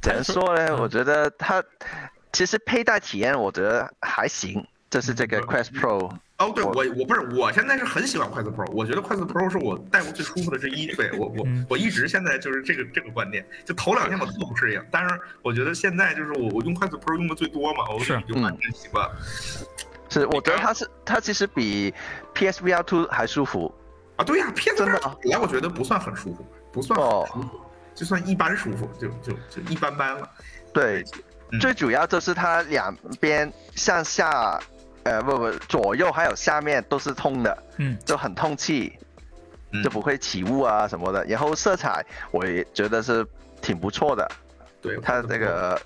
[0.02, 0.66] 怎么说呢？
[0.70, 1.62] 嗯我觉得它
[2.32, 6.10] 其实佩戴体验我觉得还行，就是这个 Quest Pro。
[6.38, 10.86] 哦，对我我我不是，我现在是很喜欢 Quest Pro，我觉得 Quest Pro 是我戴过最舒服的之一。
[10.94, 19.14] 对我我嗯我一直现在就是这个这个观念，就头两天我特不适应，但是我觉得现在就是我我用 Quest Pro 用的最多嘛，我是就完全习惯了。
[20.08, 21.92] 是，我觉得它是它其实比
[22.34, 23.72] PSVR Two 还舒服。
[24.16, 27.60] 啊，对呀，PS 真的啊本来我觉得不算很舒服，不算很哦舒服，
[28.00, 30.26] 就算一般舒服，就就就一般般了。
[30.72, 31.04] 对，
[31.52, 34.58] 嗯最主要就是它两边向下，
[35.02, 38.98] 呃，不不，左右还有下面都是通的，嗯，就很通气，
[39.72, 41.22] 嗯就不会起雾啊什么的。
[41.26, 43.26] 然后色彩我也觉得是
[43.60, 44.26] 挺不错的，
[44.80, 45.78] 对，它这个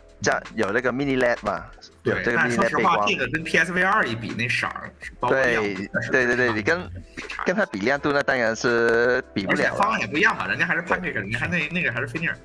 [0.55, 1.65] 有那个 mini LED 嘛，
[2.03, 3.15] 有对，这个但 mini 说 LED 实话，背光这。
[3.17, 4.91] 个跟 PSV 二一比，那色儿
[5.29, 5.75] 对
[6.11, 6.91] 对对对，你跟
[7.45, 9.77] 跟它比亮度，那当然是比不了了。
[9.77, 12.37] 方案也不一样嘛，人家还是 Pancake，人家还那那个还是菲涅尔。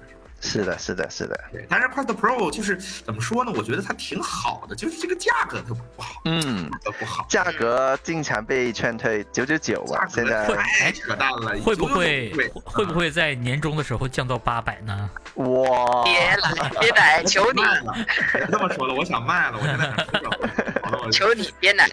[0.42, 1.40] 是的，是的，是的。
[1.52, 3.52] 对，但是 Quest Pro 就是怎么说呢？
[3.56, 12.32] 我觉得它挺好的，就是这个价格它不好，嗯，它不好，价格经常被劝退，九九九吧，现在太扯淡了，会不会
[12.64, 15.10] 会不会在年终的时候降到八百呢？
[15.36, 17.96] 哇，别来，别来，求你，了？
[18.34, 21.90] 别这么说了，我想卖了，我现在想出手，求你，别奶。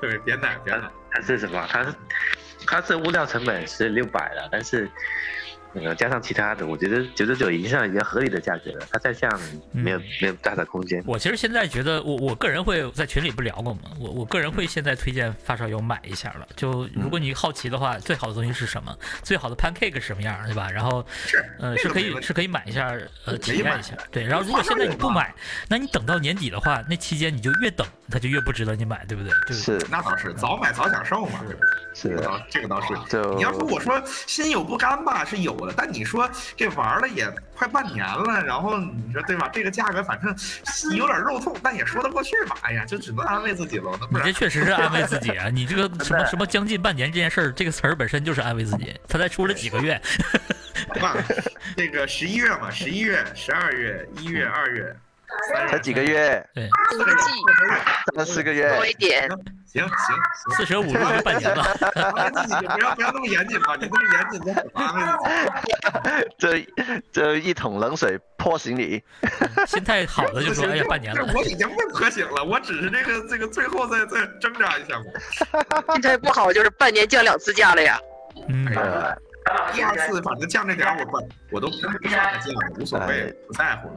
[0.00, 1.66] 对，别奶别奶，它是什么？
[1.70, 1.94] 它是
[2.66, 4.90] 它是物料成本是六百了，但是
[5.74, 9.30] 呃加上其他的，我觉得九十九已经算已经合理的价格了，它再降
[9.72, 11.02] 没有、没有大的空间。
[11.06, 13.82] 我其实现在觉得，我我个人会在群里不聊过吗？
[13.98, 16.46] 我我个人会现在推荐发烧友买一下了。
[16.56, 18.96] 就如果你好奇的话，最好的东西是什么？
[19.22, 20.70] 最好的 pancake 是什么样，对吧？
[20.70, 22.92] 然后是呃是可以是可以买一下，
[23.24, 23.94] 呃体验一下。
[24.10, 25.34] 对，然后如果现在你不买，
[25.68, 29.32] 那你等到年底的话，那期间你就越等，它就越不值得你买，对不对？
[29.46, 31.40] 就是是那倒是早买早享受嘛？
[31.94, 32.94] 是的，这个倒这个倒是。
[33.08, 39.48] 就你要说我说心有不甘吧，是有的，但你说这玩了也快半年了，然后你说对吧？
[39.52, 40.34] 这个价格反正
[40.96, 42.56] 有点肉痛，但也说得过去吧。
[42.62, 45.48] 哎呀，就只能安慰自己了，你这确实是安慰自己啊！
[45.48, 48.94] 你这个 什么什么将近半年这件事儿，这个词儿本身就是安慰自己。
[49.08, 50.00] 他才出了几个月，
[50.94, 51.14] 那？
[51.76, 54.94] 这个十一月嘛，十一月、十二月、一月、二月，
[55.68, 57.22] 才几个月，对，四个季
[58.16, 59.28] 三四个月多，一点，
[59.66, 59.96] 行行行，
[60.56, 61.64] 四舍五入就半年了。
[66.38, 66.66] 这
[67.12, 69.02] 这一桶冷水泼醒你。
[69.66, 71.24] 心态好的就说：“哎呀，半年了。
[71.34, 75.04] 我已经被泼醒了，我只是这个这个最后再再挣扎一下嘛。
[75.92, 77.98] 心态不好就是半年降两次价了呀。”
[78.48, 79.14] 嗯，呃，
[79.72, 82.32] 第二次反正降这点我不我都不算它降了，
[82.78, 83.88] 无所谓，不在乎。
[83.88, 83.96] 就是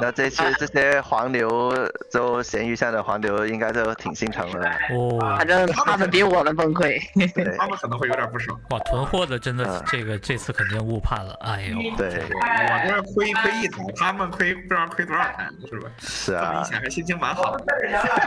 [0.00, 1.72] 那这次这些黄牛，
[2.10, 4.68] 就闲鱼上的黄牛，应该都挺心疼的。
[4.90, 7.00] 哦反，正他们比我们崩溃。
[7.34, 8.58] 对他们可能会有点不爽。
[8.70, 11.36] 哇，囤货的真的嗯这个这次肯定误判了。
[11.40, 15.90] 哎呦，对，我这亏亏一台，他们亏不知道亏多少台，是吧？
[15.98, 17.64] 是啊，前还心情蛮好的。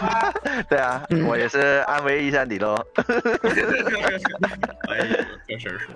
[0.69, 2.75] 对啊，我也是安慰一下你喽。
[4.89, 5.93] 哎呀，这事儿说。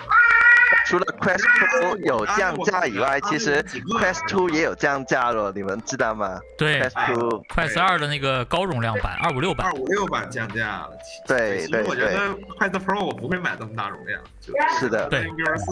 [0.86, 6.39] 除了 Quest Pro 有降价以外，其实 Quest Two 也有降价了，你们知道吗？
[6.57, 9.68] 对？Quest 快四二的那个高容量版，二五六版。
[9.68, 10.91] 二，五六版降价了，
[11.28, 12.30] 对其实我觉得
[12.60, 15.10] Quest Pro 我不会买这么大容量，就是的。
[15.10, 15.24] 对。
[15.24, 15.72] 六十四。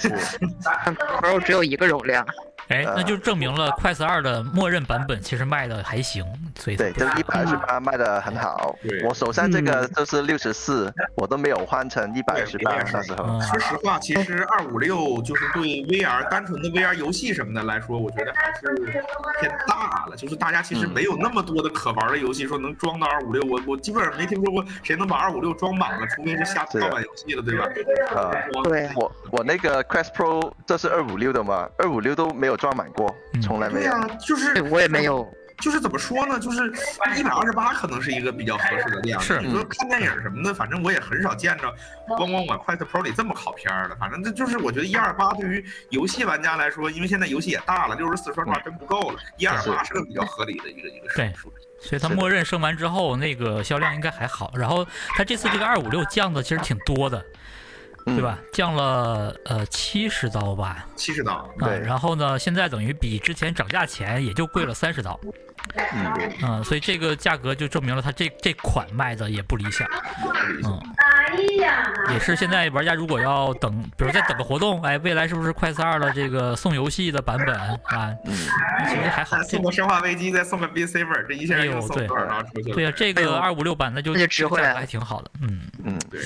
[0.00, 0.08] 是。
[1.22, 2.26] Pro 只有一个容量，
[2.68, 6.24] 哎，那就证明了快四二的默认版本其实卖的还行，
[6.58, 9.02] 所以对，这一百二十八卖的很好对。
[9.04, 13.24] 我手上这个就是六十四，我都没有换成一百二十八那时候。
[13.24, 18.74] 嗯说实话，其实二五六就是对 VR 单纯的 VR 游戏什么的来说，我觉得还是
[19.40, 20.16] 偏大了。
[20.16, 23.42] 就是大家其实没有那么多的可玩的游戏，说能装到二五六。
[23.44, 27.64] 我我基本上没听说过谁能把二五六装满了，除非是下是的盗版游戏了，对吧？
[28.14, 28.30] 啊
[28.64, 33.90] 对，我我那个 Quest Pro 这是二五六的嘛，二五六都没有装满过，嗯从来没有。
[33.92, 35.32] 对呀、就是我也没有。
[35.60, 36.38] 就是怎么说呢？
[36.38, 36.72] 就是
[37.16, 39.20] 一百二十八可能是一个比较合适的量。
[39.20, 41.74] 是你说看电影什么的，反正我也很少见着
[42.06, 43.96] 光光管 Quest Pro 里这么考片儿的。
[43.96, 49.18] 反正这就是我觉得一二八对于游戏玩家来说，因为现在游戏也大了，六十四说实话真不够了。
[49.36, 51.52] 一二八是个比较合理的一个一个数。
[51.80, 54.52] 所以它默认升完之后，那个销量应该还好。
[54.54, 54.86] 然后
[55.16, 57.24] 它这次这个二五六降的其实挺多的，
[58.14, 58.38] 对吧？
[58.52, 65.18] 降了呃七十刀吧，七十刀，啊，对然后呢，现在等于比之前涨价前也就贵了三十刀，
[65.74, 69.88] 嗯，嗯，所以这个价格就证明了它这这款卖的也不理想，
[70.64, 70.80] 嗯，
[72.12, 78.14] 也是现在玩家如果要等，比如再等个活动，哎，未来是不是快四二的这个送游戏的版本啊？
[78.88, 82.74] 其实还好送个生化危机，再送个 B Saber，这一下哎呦又送对多少刀出去了？
[82.74, 86.20] 对呀、这哎呦个二五六版那就那就值回来了还挺好的，嗯，嗯，对。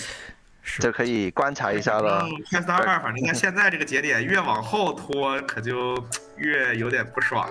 [0.63, 2.31] 是就可以观察一下了嗯。
[2.51, 5.97] 快四二，反正在现在这个节点，越往后拖，可就
[6.37, 7.49] 越有点不爽。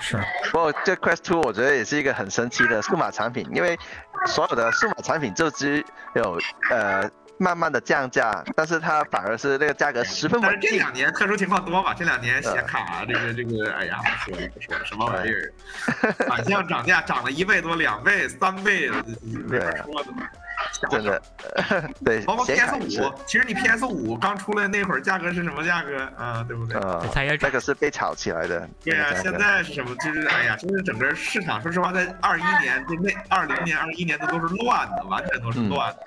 [0.00, 0.16] 是，
[0.50, 3.78] 不过这 Quest Two 我觉得也是一个很神奇的数码产品，因为
[4.26, 5.84] 所有的数码产品就只
[6.14, 6.40] 有
[6.70, 7.06] 呃
[7.36, 10.70] 慢慢的降价，但是它反而是那个价格十分但是稳定。
[10.70, 11.92] 这两年特殊情况多嘛？
[11.92, 15.52] 这两年显卡这个这个，哎呀，不说了不说了，什么玩意儿？
[16.26, 18.88] 反向涨价涨了一倍多、两倍、三倍，
[19.22, 20.12] 没法说的。
[20.90, 21.22] 真的，
[22.04, 26.44] 对包括，PS 五，其实你 PS 五刚出来那会儿价格是什么价格啊？
[26.46, 26.76] 对不对？
[26.80, 28.68] 呃对，它也那个是被炒起来的。
[28.82, 29.94] 对呀、现在是什么？
[29.96, 36.06] 就是哎呀，就是整个市场，说实话，在二一年就那二零年、二一年的都是乱的，完全都是乱的。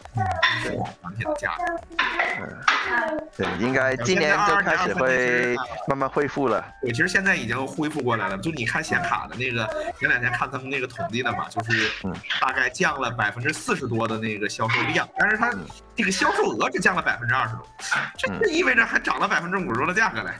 [0.63, 5.55] 这个产品的价格，对，应该今年就开始会
[5.87, 6.63] 慢慢恢复了。
[6.81, 8.37] 对，其实现在已经恢复过来了。
[8.37, 9.67] 就你看显卡的那个，
[9.99, 15.49] 前两天看他们那个统计的嘛，就是嗯大概降了百分之四十多的那个销售量，但是它
[15.95, 17.67] 这个销售额只降了百分之二十多，
[18.41, 20.31] 这意味着还涨了百分之五十多的价格嘞，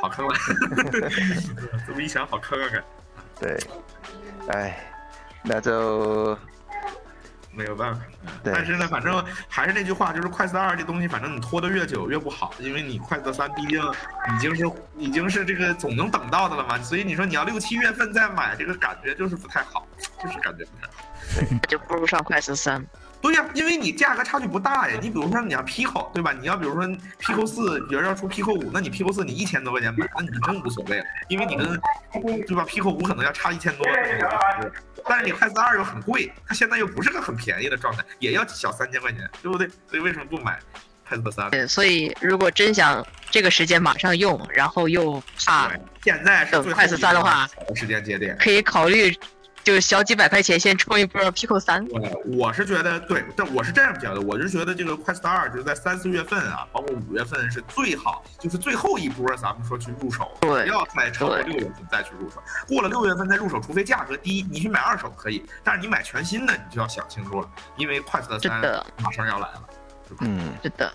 [0.00, 0.34] 好坑了。
[1.86, 2.68] 这么一想，好坑啊！
[2.68, 2.84] 感
[3.38, 3.58] 对，
[4.48, 4.78] 哎，
[5.42, 6.36] 那就
[7.52, 8.00] 没有办法。
[8.42, 13.80] 但是呢，反正还是那句话，就是快四二这东西，反正你拖得越久越不好，因为你快四三毕竟
[14.34, 19.86] 已经是已经是这个总能等到的了嘛，所以你说你要六七月份再买，这个感觉就是不太好，
[20.22, 21.04] 就是感觉不太好。
[21.50, 22.84] 那就不如上快四三。
[23.20, 24.98] 对呀，因为你价格差距不大呀。
[25.02, 26.32] 你比如说你要 Pico 对吧？
[26.32, 26.84] 你要比如说
[27.20, 31.66] Pico 四，有人要出 Pico 五，那你 Pico 四你一千多块钱买，那你真无所谓了，因为你跟
[32.46, 33.86] 对吧 Pico 五可能要差一千多。
[35.08, 39.68] 但是你快四二又很贵，它现在又不是个很便宜的状态，也要小三千块钱，对不对？
[39.88, 40.58] 所以为什么不买
[41.08, 41.48] 快四三？
[41.50, 45.70] 对，所以如果真想这个时间马上用，然后又怕，
[46.02, 48.36] 现在是快四三的话时间节点。
[48.40, 49.16] 可以考虑，
[49.66, 51.84] 就小几百块钱先冲一波 Pico 三。
[51.88, 52.00] 我
[52.36, 62.40] 我是觉得对，但我是这样觉得，我是觉得这个 Quest 二就是在三四月份啊，包括五月份是最好，就是最后一波，咱们说去入手，不对要再超过六月份再去入手。
[62.68, 68.60] 过了六月份再入手，除非价格低，你去买二手可以，但是你买全新的，你就要想清楚了，因为 Quest 三
[69.02, 69.62] 马上要来了。
[70.20, 70.92] 嗯，是的，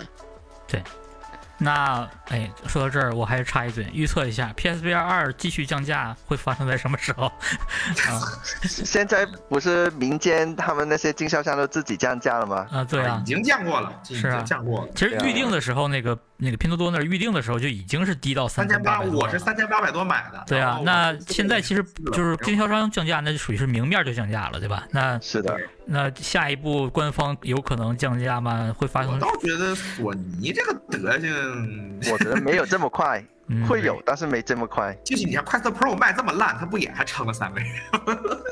[1.63, 7.25] 那哎，说到这儿，我还是插一嘴，预测一下 PSVR 二继续降价会发生在什么时候？
[8.09, 8.19] 啊
[8.63, 12.65] 现在不是民间他们那些经销商都自己降价了吗？
[12.71, 14.91] 啊，对啊已，经降过了，是啊降过了。
[14.95, 19.39] 其实预定的时候，那个那个拼多多那儿预定的时候就已经是低到三千八，我是了。
[19.39, 20.43] 三千八百多买的。
[20.47, 24.87] 对啊那现在其实就是经销商降价，那就属于是明面就降价了，对吧？
[24.89, 28.73] 那是的，那下一步官方有可能降价吗？
[28.75, 29.13] 会发生？
[29.13, 34.97] 我倒觉得索尼这个德行，我觉得没有这么快， 嗯会有，但是没这么快。
[35.05, 37.67] 就是你看快色 Pro 卖这么烂，它不也还撑了三个月？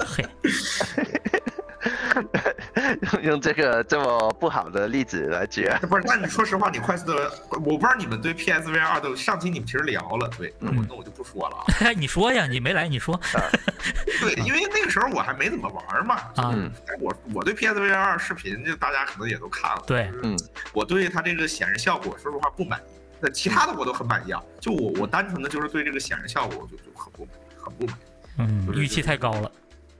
[0.05, 0.23] 嘿，
[3.23, 11.63] 用这个这么不好的例子来举， 不是，那你说实话，你快速的，我不知道你们对 PSVR 二都上期你们其实聊了，对，那我那我就不说了啊。
[11.81, 13.19] 哎， 你说呀，你没来，你说
[14.21, 16.15] 对，因为那个时候我还没怎么玩嘛。
[16.35, 16.51] 啊？
[16.55, 19.83] 嗯我我对 PSVR 二视频，就大家可能也都看了。
[19.87, 20.37] 对，嗯，
[20.73, 22.83] 我对它这个显示效果，说实话不满意。
[23.21, 28.01] 那其他的我都很满意啊，就我我单纯的就是对这个显示效果，我就就很不满意，很不满意。
[28.37, 29.51] 嗯，预期太高了。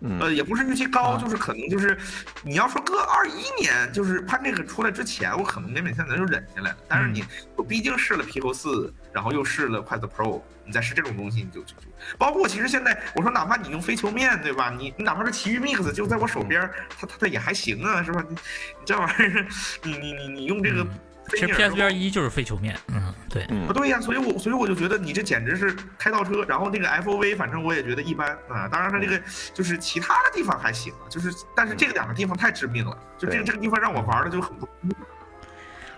[0.02, 1.98] 嗯，呃，也不是预期高，啊就是可能就是，
[2.42, 6.78] 你要说搁二一年，就是它这个出来之前，我可能勉勉强强就忍下来了。
[6.88, 7.24] 但是你，
[7.56, 11.88] 我毕竟试了 Pico 四，然后又试了 Quest Pro，你再试这种东西，你就就就，
[12.18, 14.70] 包括其实现在我说，哪怕你用飞球面，对吧？
[14.70, 16.62] 你你哪怕是奇遇 Mix 就在我手边，
[16.98, 18.24] 它它它也还行啊，是吧？
[18.30, 19.48] 你你这玩意儿，
[19.84, 20.90] 你你你你用这个嗯
[21.30, 26.44] 其实飞尼尔之后 PSVR 一就是废球面，嗯，对，嗯不对呀，所以我所以我就觉得你这简直是开倒车。
[26.48, 28.68] 然后那个 FOV，反正我也觉得一般啊。
[28.68, 29.22] 当然它这个
[29.54, 34.68] 就是其他的地方还行啊，就是但是这个两个地方太致命了，就这个这个地方让我玩的就很不。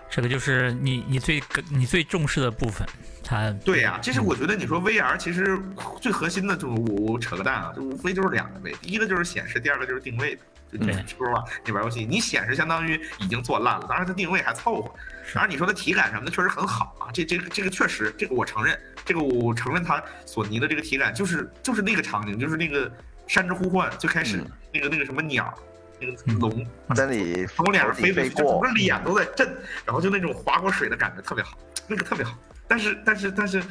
[0.10, 2.86] 这个就是你你最你最重视的部分，
[3.24, 5.58] 它对呀、其实我觉得你说 VR 其实
[6.02, 10.42] 最核心的就是我我扯个蛋啊，就无非就是两个呗，第一个就是显示，第二个就是定位的。
[10.72, 14.92] 就你对说实话，你玩游戏，你显示相当于已经做烂了，当然它定位还凑合。
[15.34, 22.92] 当然你说它体感什么的确实很好啊，这这个这个确实，这个我承认，这个我承认它索尼的这个体感就是就是那个场景，就是那个
[23.28, 24.52] 山之呼唤最开始、嗯。
[24.74, 25.54] 那个那个什么鸟，
[26.00, 26.66] 那个龙。
[26.96, 29.48] 在你从我脸上飞过去，就整过个，脸都在震，
[29.86, 31.58] 然后就那种划过水的感觉特别好，
[31.88, 32.38] 那个特别好。
[32.68, 33.64] 但是但是但是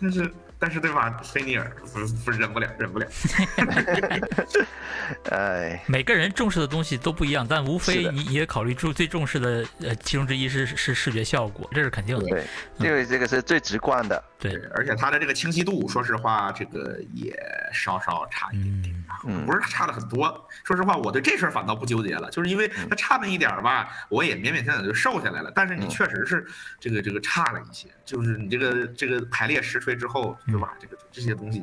[0.00, 1.18] 但是但是对吧？
[1.24, 3.06] 菲尼尔不不忍不了，忍不了。
[5.32, 12.26] 哎，每个人重视的东西都不一样，但无非你也考虑出最重视的呃其中之一是是视觉效果，这是肯定的。
[12.26, 12.44] 对，
[12.78, 17.34] 因为这个是最直观的，对，而且它的这个清晰度，说实话，这个也
[17.72, 18.94] 稍稍差一点点。
[18.94, 18.99] 嗯
[19.46, 20.48] 不是差的很多。
[20.64, 25.52] 说实话，我对这事儿反倒不纠结了，就是因为它差那一点儿吧，我也勉勉强强就瘦下来了。
[25.54, 26.46] 但是你嗯确实是
[26.78, 30.74] 这个这个差了一些，就是你这个这个排列实锤之后，对吧？
[30.78, 31.62] 这个这些东西，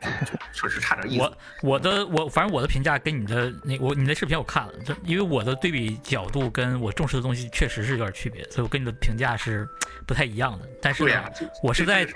[0.52, 1.36] 确实差点意思我。
[1.62, 9.68] 我的我反正我的评价跟你的那我你的视频我看了，这因为我的对比角度跟我重视的东西确实是有点区别，所以我跟你的评价是
[10.06, 10.68] 不太一样的。
[10.82, 11.30] 但是呀、
[11.62, 12.06] 我是在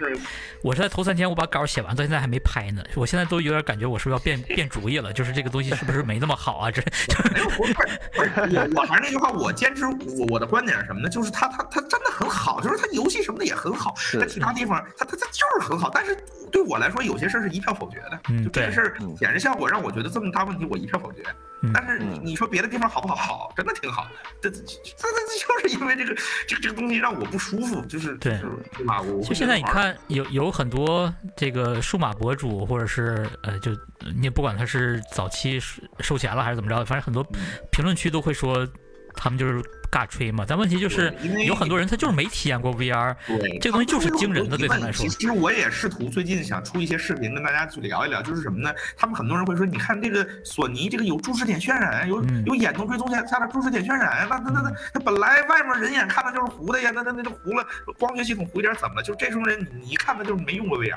[0.62, 2.82] 我是在头三天我把稿写完，到现在还没拍呢。
[2.94, 6.70] 我现在都有点感觉我是不是要变 变主意了，就是这个东西是不是没那么好啊？
[6.70, 6.82] 这
[7.32, 7.74] 没有，不是，
[8.14, 11.08] 不是我我还是那句话，我坚持我我的观点是什么呢？
[11.08, 16.16] 就是它它它真的很好，就是它游戏什么的也很好，是在其他地方它它它就是很好，但是
[16.50, 21.22] 对我来说有些事儿是一票否决的，嗯对就这个事儿嗯显示效果让我觉得这么大问题我一票否决，
[21.62, 23.14] 嗯但是你说别的地方好不好？
[23.14, 24.06] 好，真的挺好，
[24.40, 26.14] 这这这这就是因为这个
[26.48, 29.00] 这个这个东西让我不舒服，就是对就是对吧？
[29.00, 33.70] 我我就现在你看有有很多这个数码博主，或者是呃，就
[34.14, 37.40] 你也不管他是早期收收钱了还是怎么着，反正很多嗯
[37.70, 38.66] 评论区都会说
[39.14, 39.62] 他们就是
[39.94, 40.44] 尬吹嘛。
[40.46, 41.14] 但问题就是
[41.46, 48.74] 有很多人他就是没体验过 VR，对，这个东西就是惊人的对他们来说其实我也试图最近想出一些视频跟大家去聊一聊，就是什么呢？
[48.96, 57.64] 他们很多人会说，你看这个索尼这个有注视点渲染，有嗯有眼动追踪下下的注视点渲染，那那那那那本来外面人眼看的就是糊的呀，那那那就糊了，
[57.98, 59.02] 光学系统糊一点怎么了？
[59.02, 60.96] 就这种人，你你一看他就是没用过 VR。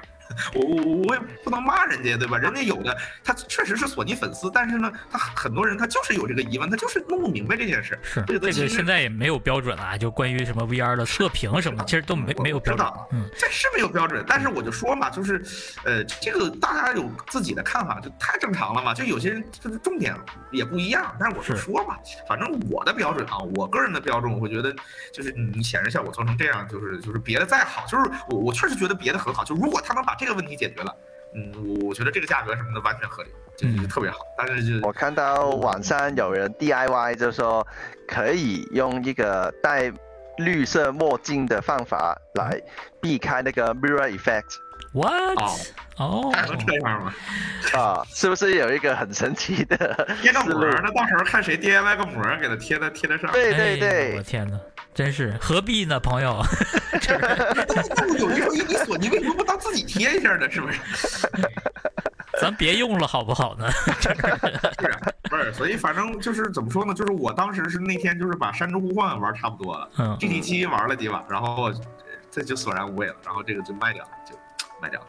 [0.54, 2.38] 我我我我也不能骂人家，对吧？
[2.38, 7.98] 人家有的他确实是索尼粉丝，但是呢，他很多人他就是有这个疑问，他就是弄不明白这件事。
[8.04, 12.88] 是这个这个其在也没有标准了啊，就关于什么 VR 的测评什么的，其实都没没有标准。
[13.12, 15.44] 嗯，这是没有标准，但是我就说嘛，就是，
[15.84, 18.94] 呃，这个大家有自己的看法，就太正常了嘛。
[18.94, 20.16] 就有些人就是重点
[20.52, 24.74] 也不一样，但是我就是说嘛，反正我的标准啊，我个人的标准，我会觉得
[25.14, 30.96] 就是你显示效果做成这样，就是就是别的再好，就是我我确实觉得别的很好，就如果他能把这个问题解决了，
[31.36, 31.52] 嗯，
[31.82, 33.30] 我我觉得这个价格什么的完全合理，
[33.78, 34.20] 就特别好。
[34.38, 37.66] 但是就我看到网上有人 DIY 就说
[38.08, 39.92] 可以用一个戴
[40.38, 42.62] 绿色墨镜的方法来
[43.02, 44.56] 避开那个 mirror effect
[44.94, 45.38] What？
[45.38, 45.52] 哦，
[45.98, 47.14] 哦，还能这样吗？
[47.74, 49.76] 啊，是不是有一个很神奇的
[50.22, 50.40] 贴个？
[50.44, 53.32] 膜儿，那到时候看谁 DIY 个膜儿给它贴在贴在上。
[53.32, 54.60] 对对哎对我，天哪，
[54.98, 56.44] 真是何必呢，朋友？
[58.18, 60.50] 有一说一，你索尼为什么不当自己贴一下呢？
[60.50, 60.80] 是不是？
[62.42, 63.70] 咱别用了好不好呢？
[64.02, 64.10] 是
[64.88, 64.98] 啊，
[65.30, 66.96] 不是，所以反正就是怎么说呢？
[66.96, 71.72] 就是我当时是那天就是把《山之呼唤》玩差不多了嗯，，GT 七玩了几把，然后
[72.32, 74.36] 这就索然无味了，然后这个就卖掉了，就
[74.82, 75.06] 卖掉了。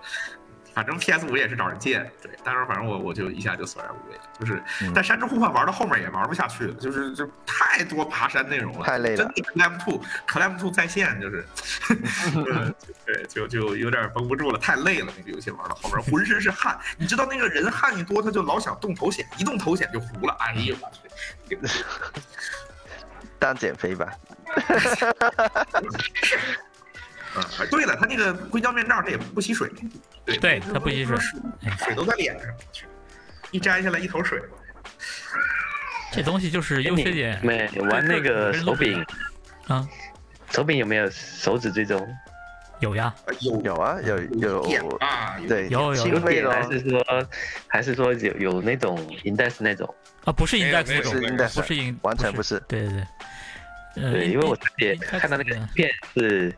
[0.78, 11.44] 反正 PS 五也是找人借的，对，但是反正我我就一下就索然无味了，就是嗯但《山之呼唤》玩到后面也玩不下去了，就是就太多爬山内容了，太累了真的 Clam Two Clam Two 在线就是
[12.36, 12.72] 嗯
[13.04, 20.88] 对，就就有点绷不住了，太累了，那个游戏玩到后面浑身是汗，你知道那个人汗一多，他就老想动头显，一动头显就糊了，哎呦我
[21.56, 21.84] 去！
[23.40, 24.12] 当减肥吧。
[27.36, 29.70] 嗯，哎对了，它那个硅胶面罩它也不吸水，
[30.24, 31.16] 对对它不吸水
[31.64, 32.48] 哎水都在脸上，
[33.50, 34.40] 一摘下来一头水。
[36.10, 39.04] 这东西就是优缺点没玩那个手柄，
[39.66, 39.86] 啊，
[40.50, 42.08] 手柄有没有手指追踪？
[42.80, 47.28] 有呀，呃有有啊，有有点啊，对，有有有轻微的哦，点还是说
[47.66, 49.92] 还是说有有那种 index 那种？
[50.24, 52.58] 啊，不是 index index，不是 in，完全不是。
[52.68, 53.04] 对对
[53.96, 56.54] 对，呃，对，因为我之前 index 看到那个影片是，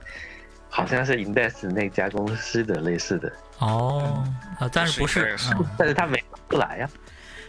[0.71, 4.25] 好像是 index 那家公司的类似的，哦
[4.59, 5.37] 啊，但是不是
[5.77, 6.89] 但是他没不来呀。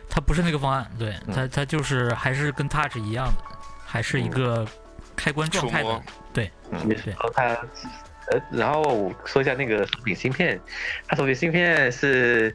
[0.10, 1.34] 他不是那个方案，对嗯。
[1.34, 3.44] 它它就是还是跟 Touch 一样的，
[3.86, 4.68] 还是一个
[5.16, 6.02] 开关状态的
[6.34, 6.80] 对，嗯。
[6.84, 10.60] 你说他，呃，然后我说一下那个手柄芯片，
[11.08, 12.54] 它手柄芯片是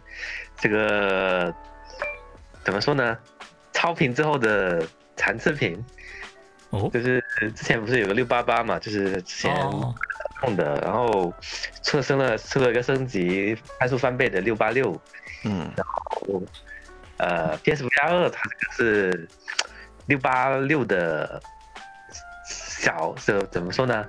[0.58, 1.54] 这个
[2.62, 3.16] 怎么说呢？
[3.72, 4.86] 超频之后的
[5.16, 5.82] 残次品，
[6.70, 6.90] 哦。
[6.92, 9.54] 就是之前不是有个六八八嘛，就是之前
[10.42, 11.32] 哦，用的，然后
[11.82, 15.00] 测升了出了一个升级拍速翻倍的六八六，
[15.44, 16.42] 嗯，然后
[17.18, 19.28] 呃，PSVR 二它这个是
[20.06, 21.40] 六八六的
[22.48, 24.06] 小，这怎么说呢？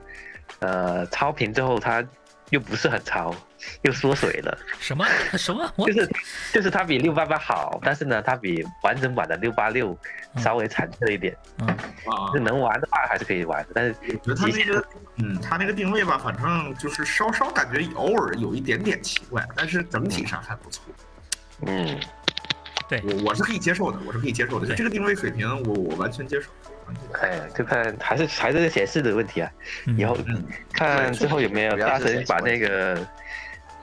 [0.60, 2.04] 呃，超频之后它
[2.50, 3.34] 又不是很潮，
[3.84, 4.58] 又缩水了。
[4.80, 5.06] 什么
[5.38, 5.72] 什么？
[5.86, 6.10] 就是
[6.54, 9.98] 就是它比六八八好，但是呢，它比完整版的六八六
[10.38, 11.36] 稍微残缺一点。
[11.60, 14.86] 嗯啊就，能玩的话还是可以玩，但是我觉得他那个，
[15.18, 20.84] 嗯，他那个定位吧，反正就是稍稍感觉偶尔有一点点奇怪，但是整体上还不错。
[21.66, 22.00] 嗯，
[22.88, 26.50] 对我我是可以接受的，我是可以接受的，就对这个定位水平，我我完全接受。
[26.86, 29.52] 完全接受哎，就看还是还是显示的问题啊。
[29.88, 30.42] 嗯以后嗯
[30.72, 33.06] 看之后有没有大神把那个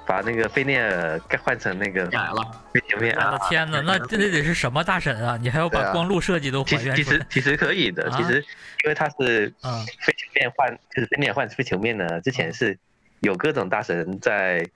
[0.07, 3.39] 把那个菲涅尔改换成那个改了，飞行面我的啊。
[3.49, 5.39] 天哪，那这得是什么大神啊？
[5.41, 7.19] 你还要把光路设计都其实还原出来？
[7.19, 8.45] 其实其实可以的，啊其实
[8.85, 12.79] 因为它是嗯飞球面换，就是飞面换飞球面呢，之前是
[13.21, 14.67] 有各种大神在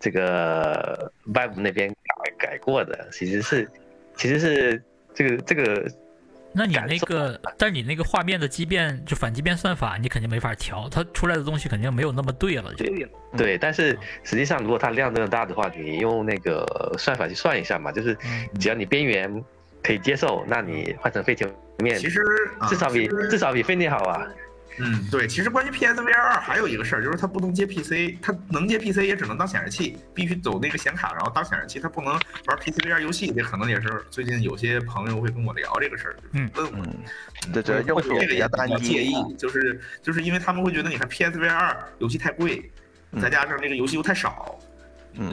[0.00, 3.68] 这个 Vive 那边改改过的，其实是
[4.16, 4.82] 其实是
[5.14, 5.90] 这个这个
[6.52, 12.74] 那你那个，但是你那个画面的畸变，就反畸变算法，你肯定没法调，它出来的东西肯定没有那么对了。
[12.74, 12.84] 就
[13.36, 16.66] 对，但是实际上如果它量真的大的话，你用那个
[16.98, 19.44] 算法去算一下嘛，就是嗯只要你边缘
[19.82, 21.46] 可以接受，那你换成非球
[21.78, 22.22] 面其实
[22.58, 24.26] 啊至少比至少比飞涅好啊。
[24.80, 33.32] 嗯，对，其实关于 PSVR 二还有一个事儿，就是它不能接 PC，它能接 PC 也只能当显示器，必须走那个显卡，然后当显示器，它不能玩 PCVR 游戏。
[33.32, 36.86] 这可能也是最近有些朋友会跟我聊这个事儿，就是问我。
[37.52, 37.62] 这
[38.26, 39.02] 个也比较介。
[39.02, 42.70] 意，就是就是因为他们会觉得，你看 PSVR 二游戏太贵，
[43.12, 44.58] 嗯再加上这个游戏又太少，
[45.14, 45.32] 嗯，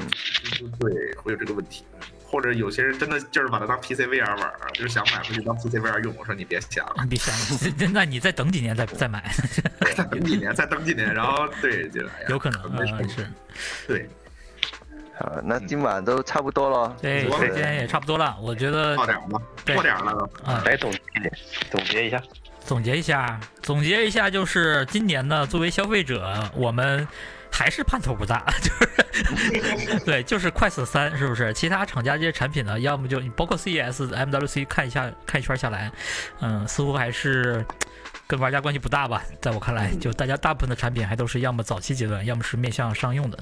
[0.80, 1.84] 对，会有这个问题。
[2.36, 6.14] 或者有些人真的就是把它当 PCVR 玩儿，就是想买回去当 PCVR 用。
[6.18, 9.24] 我说你别想了，你别想了， 那你再等几年再再买，
[9.96, 13.32] 再等几年，再等几年，然后对，就有可能没事啊是。
[13.88, 14.10] 对，
[15.18, 16.94] 好，那今晚都差不多了。
[17.02, 19.42] 对，时间也差不多了，我觉得到点儿了，
[19.74, 20.12] 过点儿了。
[20.46, 21.00] 都，来总结
[21.72, 22.22] 总结一下，
[22.66, 27.08] 总结一下，总结一下，就是今年呢，作为消费者，我们
[27.58, 31.54] 还是盼头不大， 就是对，就是快死三，是不是？
[31.54, 35.90] 其他厂家这些产品呢，要么就你包括 CES、MWC 看一下看一圈下来，
[36.42, 37.66] 嗯，似乎还是。
[38.28, 43.38] 跟玩家关系不大吧，在我看来，就大家大部分的产品还都是要么早期阶段，要么是面向商用的，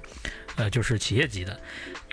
[0.55, 1.59] 呃，就是企业级的。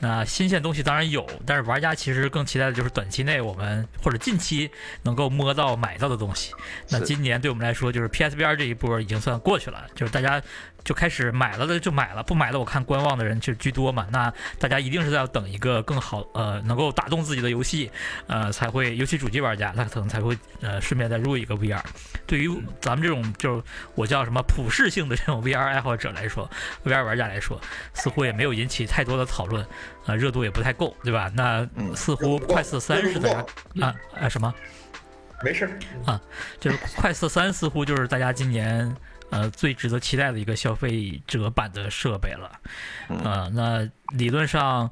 [0.03, 4.71] 那新鲜东西当然有，但是玩家其实更期待的就是短期内我们或者近期
[5.03, 6.55] 能够摸到、买到的东西。
[6.89, 10.43] 那今年对我们来说，就是 PSVR 这一波已经算过去了，就是大家
[10.83, 14.07] 就开始买了的就买了，不买的我看观望的人就居多嘛。
[14.11, 17.91] 那大家一定是要等一个更好呃能够打动自己的游戏，
[18.27, 21.83] 呃才会，尤其主机玩家，他可能才会呃顺便再入一个 VR。
[22.27, 22.49] 对于
[22.81, 23.63] 咱们这种就是
[23.95, 26.51] 我叫什么普适性的这种 VR 爱好者来说
[26.87, 27.61] ，VR 玩家来说，
[27.93, 29.67] 似乎也没有引起太多的讨论，
[30.07, 31.31] 呃热度也不太够，对吧？
[31.35, 33.45] 那嗯似乎快四三是大家
[33.85, 34.55] 啊啊什么？
[35.43, 35.69] 没事
[36.07, 36.21] 啊，
[36.61, 38.95] 就是快四三似乎就是大家今年
[39.31, 42.51] 呃最值得期待的一个消费者版的设备了。
[43.09, 44.91] 嗯呃，那理论上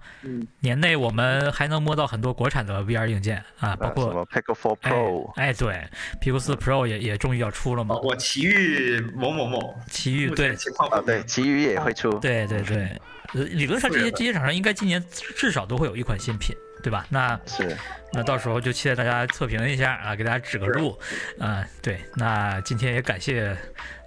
[0.61, 5.89] 年内我们还能摸到很多国产的 VR 硬件啊，包括么 Pico 4哎 Pro，哎对
[6.21, 12.11] ，Pico 4 Pro 也也终于要出了嘛，我奇遇某某某，奇遇对情况啊，对，奇遇也会出。
[12.19, 13.01] 对对对，
[13.35, 15.05] 呃理论上这些这些厂商应该今年
[15.37, 16.57] 至少都会有一款新品。
[16.83, 17.07] 对吧？
[17.09, 17.77] 那是，
[18.13, 20.99] 那到时候就期待大家测评一下啊，给大家指个路。
[21.39, 23.57] 啊、对，那今天也感谢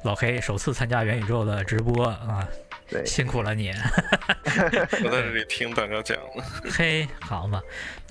[0.04, 2.48] 老黑首次参加元宇宙的直播啊，
[2.90, 3.72] 对，辛苦了你。
[5.04, 6.18] 我在这里听大家讲，
[6.72, 7.62] 嘿，好嘛，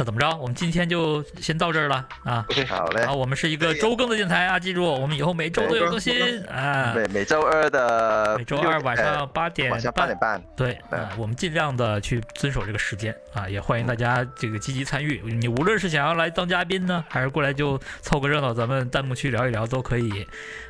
[0.00, 0.34] 那怎么着？
[0.38, 2.42] 我们今天就先到这儿了啊。
[2.48, 3.12] OK，好嘞啊，。
[3.12, 6.94] 我们是一个周更的电台啊，记住，我们以后每周都有更新啊。
[6.94, 15.20] 对，每周二的每周二晚上呃八点晚上八点半，对啊、我们尽量的去遵守这个时间啊，也欢迎大家这个积极参与。
[15.34, 20.26] 你无论是想要来当嘉宾呢，还是过来就凑个热闹，咱们弹幕区聊一聊都可以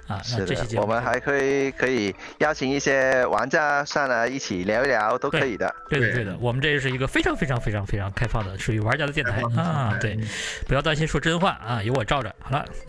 [0.09, 0.21] 啊。
[0.33, 5.73] 那是这期节目的，我们还可以可以邀请一些玩家上来一起聊一聊，都可以的。
[5.89, 9.97] 对的对对的，我们这是一个非常非常非常非常开放的，属于玩家的电台 啊。
[10.01, 10.19] 对，
[10.67, 12.35] 不要担心说真话啊，有我罩着。
[12.41, 12.65] 好了，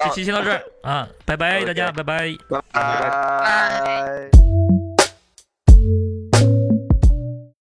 [0.00, 2.34] 这期先到这儿啊，拜拜，大家拜拜。
[2.48, 4.93] 拜拜拜。